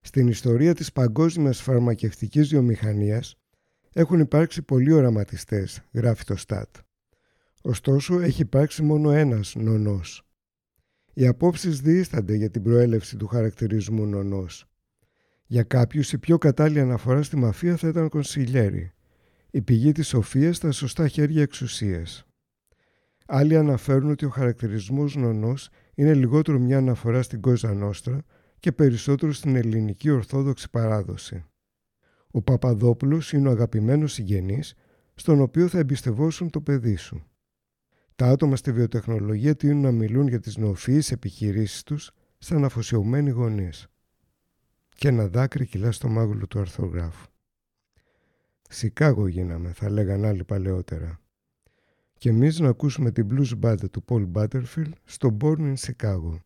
[0.00, 3.36] Στην ιστορία της παγκόσμιας φαρμακευτικής βιομηχανίας,
[3.96, 6.76] έχουν υπάρξει πολλοί οραματιστές, γράφει το ΣΤΑΤ.
[7.62, 10.26] Ωστόσο, έχει υπάρξει μόνο ένας νονός.
[11.14, 14.66] Οι απόψεις διήστανται για την προέλευση του χαρακτηρισμού νονός.
[15.46, 18.92] Για κάποιους η πιο κατάλληλη αναφορά στη μαφία θα ήταν κονσιλιέρη,
[19.50, 22.26] η πηγή της σοφίας στα σωστά χέρια εξουσίας.
[23.26, 28.24] Άλλοι αναφέρουν ότι ο χαρακτηρισμός νονός είναι λιγότερο μια αναφορά στην Κόζα Νόστρα
[28.58, 31.44] και περισσότερο στην ελληνική ορθόδοξη παράδοση.
[32.36, 34.74] Ο Παπαδόπουλος είναι ο αγαπημένος συγγενής
[35.14, 37.24] στον οποίο θα εμπιστευόσουν το παιδί σου.
[38.16, 43.86] Τα άτομα στη βιοτεχνολογία τείνουν να μιλούν για τις νοοφυείς επιχειρήσεις τους σαν αφοσιωμένοι γονείς.
[44.88, 47.26] Και ένα δάκρυ κυλά στο μάγουλο του αρθρογράφου.
[48.68, 51.20] Σικάγο γίναμε, θα λέγαν άλλοι παλαιότερα.
[52.18, 56.38] Και εμείς να ακούσουμε την blues band του Paul Butterfield στο Born in Chicago.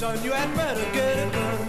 [0.00, 1.68] Son, you had better get it done.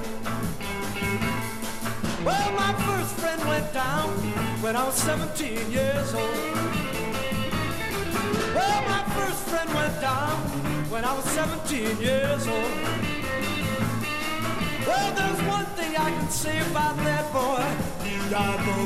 [2.24, 4.10] Well, my first friend went down
[4.64, 6.56] when I was 17 years old.
[8.56, 10.38] Well, my first friend went down
[10.90, 13.21] when I was 17 years old.
[14.88, 18.08] Well, there's one thing I can say about that boy.
[18.08, 18.82] He died.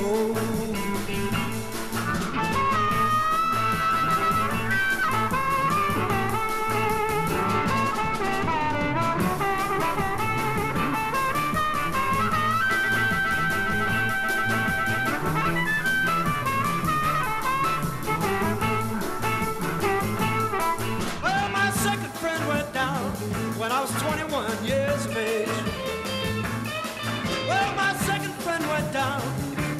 [29.05, 29.21] down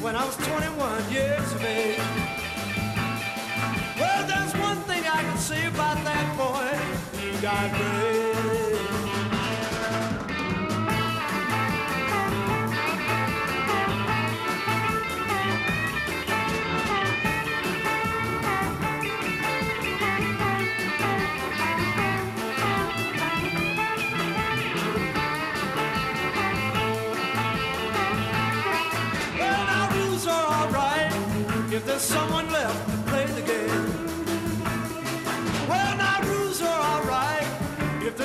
[0.02, 1.98] when I was 21 years of age.
[4.00, 6.68] Well, there's one thing I can say about that boy.
[7.20, 8.35] He got brave.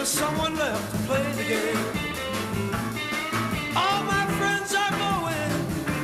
[0.02, 1.78] There's someone left to play the game.
[3.76, 5.54] All my friends are going,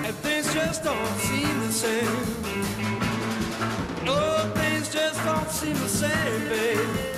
[0.05, 2.05] and things just don't seem the same.
[4.05, 7.16] No, things just don't seem the same, babe.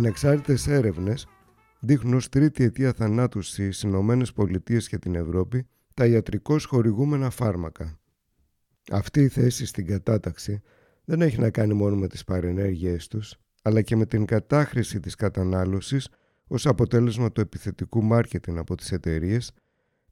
[0.00, 1.26] Ανεξάρτητες έρευνες
[1.80, 7.98] δείχνουν ως τρίτη αιτία θανάτου στις Ηνωμένες Πολιτείες και την Ευρώπη τα ιατρικώς χορηγούμενα φάρμακα.
[8.90, 10.60] Αυτή η θέση στην κατάταξη
[11.04, 15.14] δεν έχει να κάνει μόνο με τις παρενέργειές τους, αλλά και με την κατάχρηση της
[15.14, 16.08] κατανάλωσης
[16.46, 19.52] ως αποτέλεσμα του επιθετικού μάρκετινγκ από τις εταιρείες,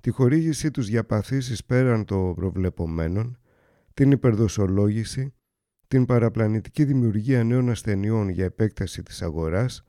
[0.00, 3.38] τη χορήγησή τους για παθήσεις πέραν των προβλεπομένων,
[3.94, 5.34] την υπερδοσολόγηση,
[5.88, 9.82] την παραπλανητική δημιουργία νέων ασθενειών για επέκταση της αγοράς,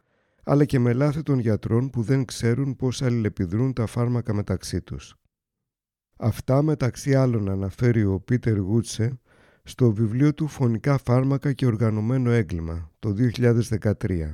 [0.44, 5.16] αλλά και με λάθη των γιατρών που δεν ξέρουν πώς αλληλεπιδρούν τα φάρμακα μεταξύ τους.
[6.18, 9.20] Αυτά μεταξύ άλλων αναφέρει ο Πίτερ Γούτσε
[9.64, 13.16] στο βιβλίο του «Φωνικά φάρμακα και οργανωμένο έγκλημα» το
[13.70, 14.34] 2013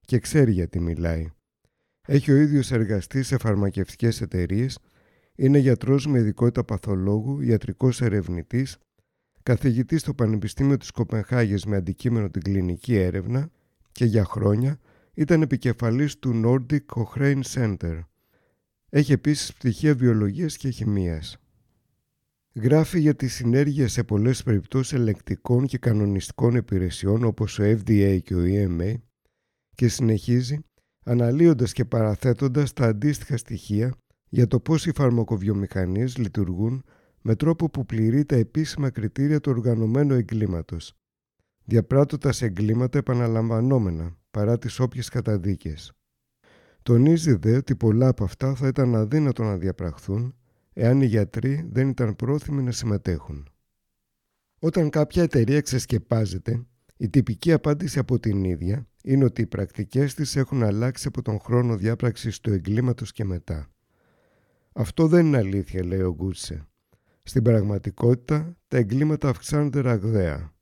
[0.00, 1.30] και ξέρει γιατί μιλάει.
[2.06, 4.78] Έχει ο ίδιος εργαστεί σε φαρμακευτικές εταιρείες,
[5.34, 8.78] είναι γιατρός με ειδικότητα παθολόγου, ιατρικός ερευνητής
[9.42, 13.50] καθηγητή στο Πανεπιστήμιο της Κοπενχάγης με αντικείμενο την κλινική έρευνα
[13.92, 14.78] και για χρόνια
[15.14, 18.00] ήταν επικεφαλής του Nordic Cochrane Center.
[18.88, 21.36] Έχει επίσης πτυχία βιολογίας και χημίας.
[22.54, 28.34] Γράφει για τη συνέργεια σε πολλές περιπτώσεις ελεκτικών και κανονιστικών υπηρεσιών όπως ο FDA και
[28.34, 28.94] ο EMA
[29.74, 30.58] και συνεχίζει
[31.04, 33.94] αναλύοντας και παραθέτοντας τα αντίστοιχα στοιχεία
[34.28, 36.84] για το πώς οι φαρμακοβιομηχανίες λειτουργούν
[37.22, 40.94] με τρόπο που πληρεί τα επίσημα κριτήρια του οργανωμένου εγκλήματος,
[41.64, 45.92] διαπράττοντας εγκλήματα επαναλαμβανόμενα παρά τις όποιες καταδίκες.
[46.82, 50.34] Τονίζει δε ότι πολλά από αυτά θα ήταν αδύνατο να διαπραχθούν
[50.72, 53.48] εάν οι γιατροί δεν ήταν πρόθυμοι να συμμετέχουν.
[54.58, 56.66] Όταν κάποια εταιρεία ξεσκεπάζεται,
[56.96, 61.40] η τυπική απάντηση από την ίδια είναι ότι οι πρακτικές της έχουν αλλάξει από τον
[61.40, 63.70] χρόνο διάπραξης του εγκλήματος και μετά.
[64.72, 66.66] Αυτό δεν είναι αλήθεια, λέει ο Γκούτσε.
[67.22, 70.54] Στην πραγματικότητα, τα εγκλήματα αυξάνονται ραγδαία.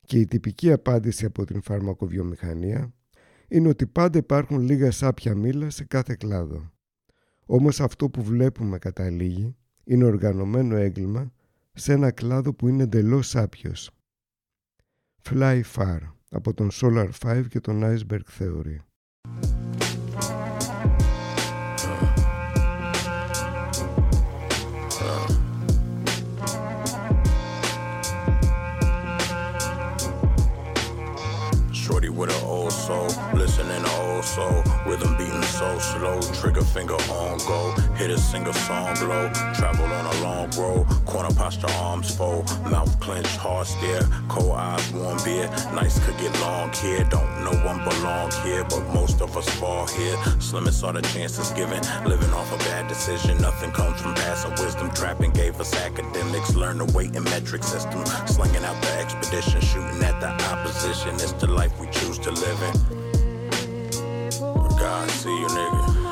[0.00, 2.94] Και η τυπική απάντηση από την φαρμακοβιομηχανία
[3.48, 6.72] είναι ότι πάντα υπάρχουν λίγα σάπια μήλα σε κάθε κλάδο.
[7.46, 11.32] Όμως αυτό που βλέπουμε καταλήγει είναι οργανωμένο έγκλημα
[11.72, 13.90] σε ένα κλάδο που είναι εντελώς σάπιος.
[15.22, 15.98] Fly Far
[16.30, 18.76] από τον Solar 5 και τον Iceberg Theory.
[34.34, 34.62] Soul.
[34.86, 36.20] Rhythm beating so slow.
[36.40, 37.72] Trigger finger on go.
[37.96, 39.30] Hit a single song blow.
[39.54, 40.86] Travel on a long road.
[41.06, 42.44] Corner posture, arms fold.
[42.70, 44.02] Mouth clenched, heart stare.
[44.28, 45.48] Cold eyes, warm beer.
[45.74, 47.04] Nice could get long here.
[47.10, 50.16] Don't know one belong here, but most of us fall here.
[50.40, 51.80] Slimmest are the chances given.
[52.06, 53.36] Living off a bad decision.
[53.38, 54.90] Nothing comes from passing wisdom.
[54.90, 56.54] Trapping gave us academics.
[56.54, 58.04] Learn the weight and metric system.
[58.26, 59.60] Slinging out the expedition.
[59.60, 61.14] Shooting at the opposition.
[61.14, 63.01] It's the life we choose to live in.
[64.82, 66.02] God, see you, nigga.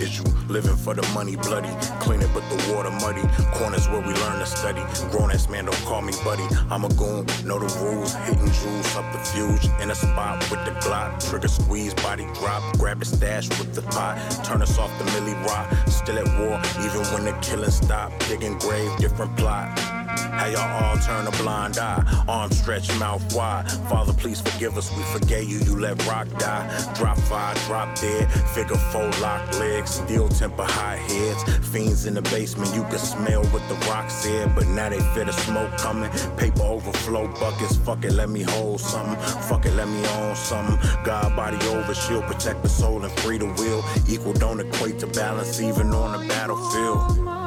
[0.00, 1.70] Is you living for the money bloody?
[2.00, 3.22] Clean it, but the water muddy.
[3.54, 4.82] Corners where we learn to study.
[5.12, 6.42] Grown ass man, don't call me buddy.
[6.68, 8.14] I'm a goon, know the rules.
[8.26, 8.90] Hitting jewels
[9.32, 9.68] fuse.
[9.80, 11.22] In a spot with the Glock.
[11.30, 12.60] Trigger squeeze, body drop.
[12.76, 14.18] Grab the stash with the pot.
[14.44, 15.72] Turn us off the milli rock.
[15.86, 18.10] Still at war, even when the killing stop.
[18.26, 19.99] Digging grave, different plot.
[20.30, 23.70] How y'all all turn a blind eye, arms stretched, mouth wide.
[23.88, 26.66] Father, please forgive us, we forget you, you let rock die.
[26.94, 31.42] Drop five, drop dead, figure four, lock legs, steel temper, high heads.
[31.68, 35.24] Fiends in the basement, you can smell what the rock said, but now they feel
[35.24, 36.10] the smoke coming.
[36.36, 39.16] Paper overflow buckets, fuck it, let me hold something.
[39.42, 40.78] Fuck it, let me own something.
[41.04, 43.84] God body over, shield, protect the soul and free the will.
[44.08, 47.39] Equal don't equate to balance, even on the battlefield.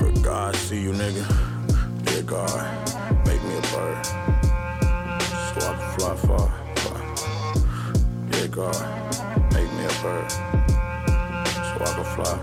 [0.00, 1.24] But God, see you, nigga.
[2.04, 2.64] Dear God,
[3.26, 4.06] make me a bird.
[5.46, 6.48] So I can fly far.
[6.82, 7.00] far.
[8.30, 8.80] Dear God,
[9.54, 10.30] make me a bird.
[11.68, 12.38] So I can fly.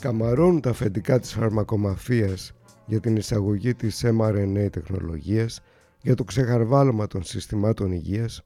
[0.00, 2.52] Καμαρώνουν τα αφεντικά της φαρμακομαφίας
[2.85, 5.61] για την εισαγωγή της mRNA τεχνολογίας,
[6.01, 8.45] για το ξεχαρβάλωμα των συστημάτων υγείας,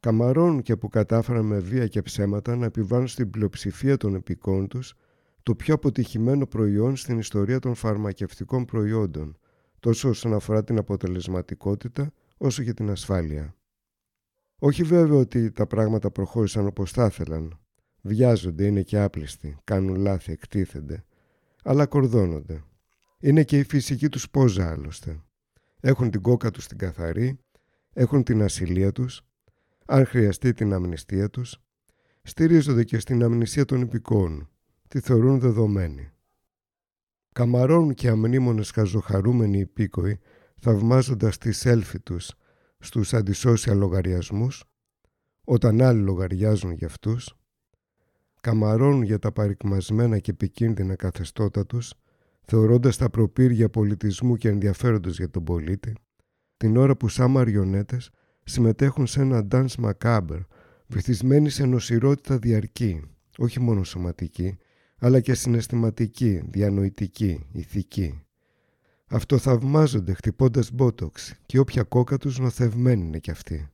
[0.00, 4.94] καμαρώνουν και που κατάφεραν με βία και ψέματα να επιβάλλουν στην πλειοψηφία των επικών τους
[5.42, 9.36] το πιο αποτυχημένο προϊόν στην ιστορία των φαρμακευτικών προϊόντων,
[9.80, 13.54] τόσο όσον αφορά την αποτελεσματικότητα, όσο και την ασφάλεια.
[14.58, 17.60] Όχι βέβαια ότι τα πράγματα προχώρησαν όπως θα ήθελαν.
[18.00, 21.04] Βιάζονται, είναι και άπλιστοι, κάνουν λάθη, εκτίθενται,
[21.62, 22.62] αλλά κορδώνονται.
[23.24, 25.22] Είναι και η φυσική τους πόζα άλλωστε.
[25.80, 27.38] Έχουν την κόκα τους την καθαρή,
[27.92, 29.22] έχουν την ασυλία τους,
[29.86, 31.58] αν χρειαστεί την αμνηστία τους,
[32.22, 34.48] στηρίζονται και στην αμνησία των υπηκών,
[34.88, 36.10] τη θεωρούν δεδομένη.
[37.32, 40.18] Καμαρώνουν και αμνήμονες χαζοχαρούμενοι υπήκοοι,
[40.58, 42.34] θαυμάζοντας τη selfie τους
[42.78, 44.64] στους αντισώσια λογαριασμούς,
[45.44, 47.36] όταν άλλοι λογαριάζουν για αυτούς,
[48.40, 51.94] καμαρώνουν για τα παρικμασμένα και επικίνδυνα καθεστώτα τους,
[52.44, 55.94] θεωρώντας τα προπύργια πολιτισμού και ενδιαφέροντος για τον πολίτη,
[56.56, 58.10] την ώρα που σαν μαριονέτες
[58.44, 60.40] συμμετέχουν σε ένα dance macabre,
[60.86, 63.02] βυθισμένοι σε νοσηρότητα διαρκή,
[63.38, 64.58] όχι μόνο σωματική,
[64.98, 68.22] αλλά και συναισθηματική, διανοητική, ηθική.
[69.06, 73.71] Αυτοθαυμάζονται χτυπώντας μπότοξ και όποια κόκα τους νοθευμένη είναι κι αυτή.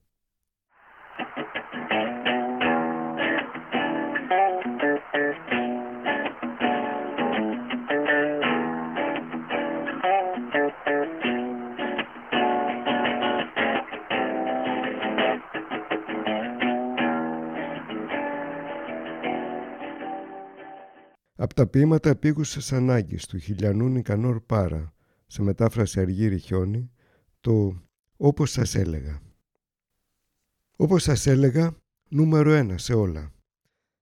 [21.40, 24.94] Από τα ποίηματα επίγουσες ανάγκης του Χιλιανού Νικανόρ Πάρα,
[25.26, 26.90] σε μετάφραση Αργύρι Χιόνι,
[27.40, 27.82] το
[28.16, 29.20] «Όπως σας έλεγα».
[30.76, 31.76] Όπως σας έλεγα,
[32.08, 33.32] νούμερο ένα σε όλα.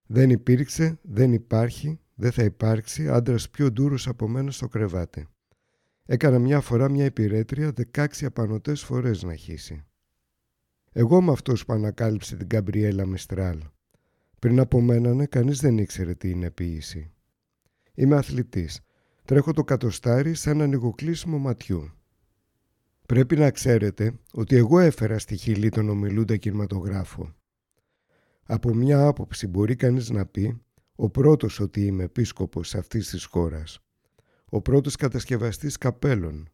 [0.05, 5.27] Δεν υπήρξε, δεν υπάρχει, δεν θα υπάρξει άντρας πιο ντούρος από μένα στο κρεβάτι.
[6.05, 9.85] Έκανα μια φορά μια υπηρέτρια 16 απανοτές φορές να χύσει.
[10.91, 13.61] Εγώ είμαι αυτός που ανακάλυψε την Καμπριέλα Μιστράλ.
[14.39, 17.11] Πριν από μένα, ναι, κανείς δεν ήξερε τι είναι ποίηση.
[17.99, 18.81] Είμαι αθλητής.
[19.25, 21.91] Τρέχω το κατοστάρι σαν ένα ανοιγοκλείσιμο ματιού.
[23.05, 27.35] Πρέπει να ξέρετε ότι εγώ έφερα στη χειλή τον ομιλούντα κινηματογράφο.
[28.43, 30.61] Από μια άποψη μπορεί κανείς να πει
[30.95, 33.79] ο πρώτος ότι είμαι επίσκοπος αυτής της χώρας.
[34.45, 36.49] Ο πρώτος κατασκευαστής καπέλων.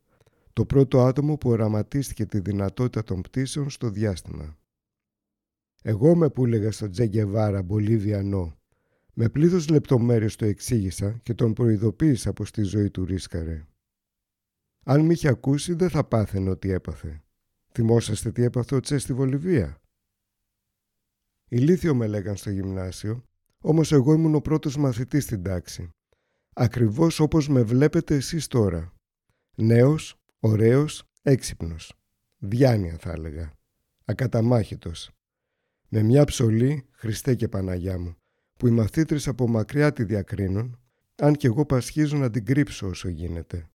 [0.54, 4.58] το πρώτο άτομο που οραματίστηκε τη δυνατότητα των πτήσεων στο διάστημα.
[5.84, 8.58] Εγώ με που έλεγα στον Τζέγκεβάρα Μπολίβιανό,
[9.14, 13.66] με πλήθος λεπτομέρειες το εξήγησα και τον προειδοποίησα πως τη ζωή του ρίσκαρε.
[14.84, 17.24] Αν μη είχε ακούσει δεν θα πάθαινε ότι έπαθε.
[17.72, 19.82] Θυμόσαστε τι έπαθε ο Τσε στη Βολιβία;
[21.50, 23.24] Ηλίθιο με λέγαν στο γυμνάσιο,
[23.62, 25.90] όμως εγώ ήμουν ο πρώτος μαθητής στην τάξη.
[26.54, 28.94] Ακριβώς όπως με βλέπετε εσείς τώρα.
[29.56, 31.94] Νέος, ωραίος, έξυπνος.
[32.38, 33.54] Διάνοια θα έλεγα.
[34.06, 35.12] Ακαταμάχητος.
[35.90, 38.16] Με μια ψωλή, Χριστέ και Παναγιά μου,
[38.64, 40.80] που οι μαθήτρες από μακριά τη διακρίνουν,
[41.16, 43.70] αν και εγώ πασχίζω να την κρύψω όσο γίνεται.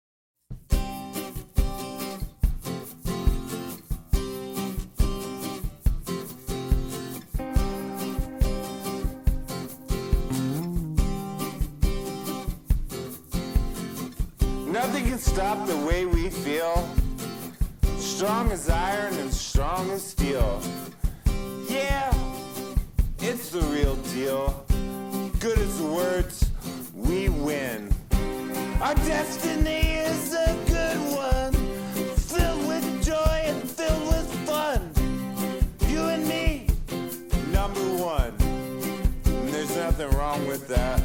[40.17, 40.99] Wrong with that.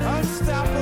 [0.00, 0.75] Unstoppable.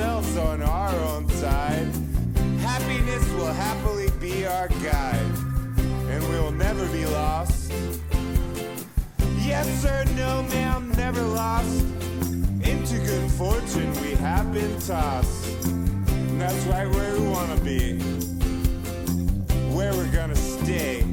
[0.00, 1.86] Ourselves on our own side.
[2.60, 5.32] Happiness will happily be our guide,
[6.08, 7.70] and we'll never be lost.
[9.38, 11.84] Yes, sir, no, ma'am, never lost.
[12.62, 15.64] Into good fortune we have been tossed.
[15.66, 17.98] And that's right where we want to be,
[19.74, 21.09] where we're gonna stay.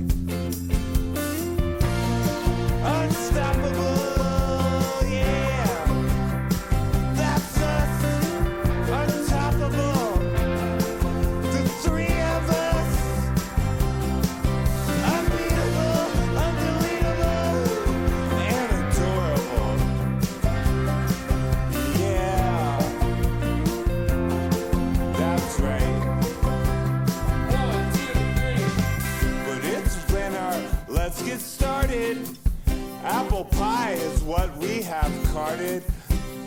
[34.28, 35.82] What we have carted.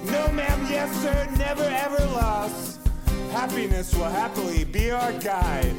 [0.04, 2.78] No, ma'am, yes, sir, never ever lost.
[3.32, 5.74] Happiness will happily be our guide.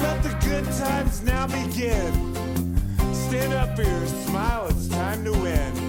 [0.00, 2.34] Let the good times now begin.
[3.14, 5.79] Stand up your smile, it's time to win.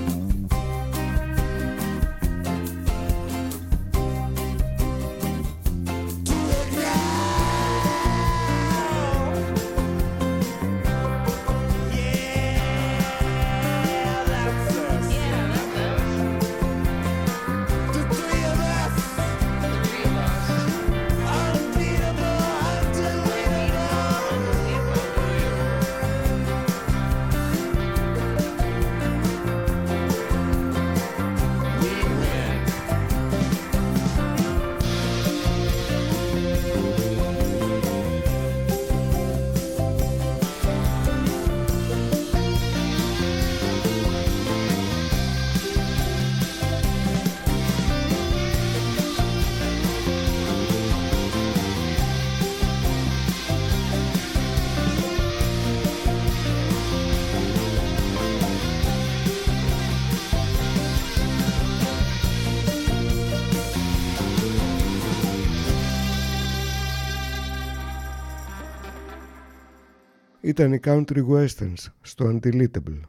[70.52, 73.00] Ήταν οι Country Westerns στο Undeletable.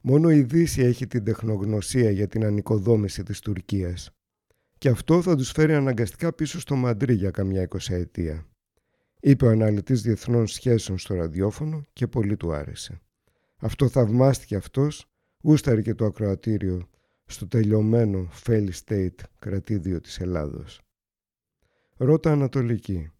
[0.00, 4.10] Μόνο η Δύση έχει την τεχνογνωσία για την ανοικοδόμηση της Τουρκίας
[4.78, 8.46] και αυτό θα τους φέρει αναγκαστικά πίσω στο Μαντρί για καμιά εικοσαετία.
[9.20, 13.00] Είπε ο αναλυτής διεθνών σχέσεων στο ραδιόφωνο και πολύ του άρεσε.
[13.56, 15.06] Αυτό θαυμάστηκε αυτός,
[15.42, 16.88] γούσταρε και το ακροατήριο
[17.24, 20.80] στο τελειωμένο Fail State κρατήδιο της Ελλάδος.
[21.96, 23.10] Ρώτα Ανατολική.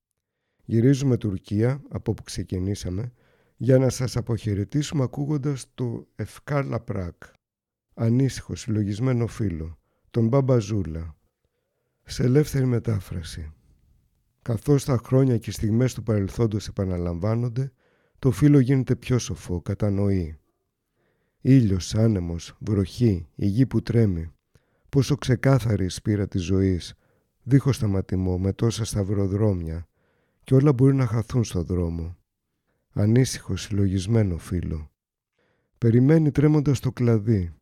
[0.69, 3.13] Γυρίζουμε Τουρκία, από όπου ξεκινήσαμε,
[3.57, 7.23] για να σας αποχαιρετήσουμε ακούγοντας το Ευκάλα Πράκ,
[7.95, 9.79] ανήσυχο συλλογισμένο φίλο,
[10.11, 11.17] τον Μπαμπαζούλα,
[12.03, 13.53] σε ελεύθερη μετάφραση.
[14.43, 17.73] Καθώς τα χρόνια και οι στιγμές του παρελθόντος επαναλαμβάνονται,
[18.19, 20.39] το φύλλο γίνεται πιο σοφό, κατανοεί.
[21.41, 24.33] Ήλιος, άνεμος, βροχή, η γη που τρέμει.
[24.89, 26.95] Πόσο ξεκάθαρη η σπήρα της ζωής,
[27.43, 29.89] δίχως σταματημό, με τόσα σταυροδρόμια,
[30.47, 32.17] και όλα μπορεί να χαθούν στο δρόμο.
[32.93, 34.91] Ανήσυχο, συλλογισμένο φίλο.
[35.79, 37.55] Περιμένει τρέμοντας το κλαδί.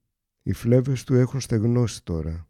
[0.42, 2.48] Οι φλέβες του έχουν στεγνώσει τώρα.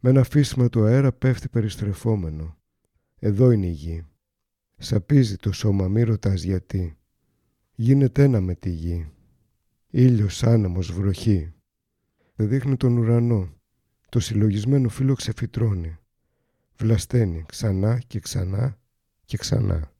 [0.00, 2.58] Με ένα φύσιμα του αέρα πέφτει περιστρεφόμενο.
[3.18, 4.06] Εδώ είναι η γη.
[4.76, 6.96] Σαπίζει το σώμα, μη ρωτάς γιατί.
[7.74, 9.10] Γίνεται ένα με τη γη.
[9.90, 11.52] Ήλιος, άνεμος, βροχή.
[12.34, 13.54] Δείχνει τον ουρανό.
[14.08, 15.98] Το συλλογισμένο φύλλο ξεφυτρώνει.
[16.76, 18.78] Βλασταίνει ξανά και ξανά
[19.26, 19.90] και ξανά.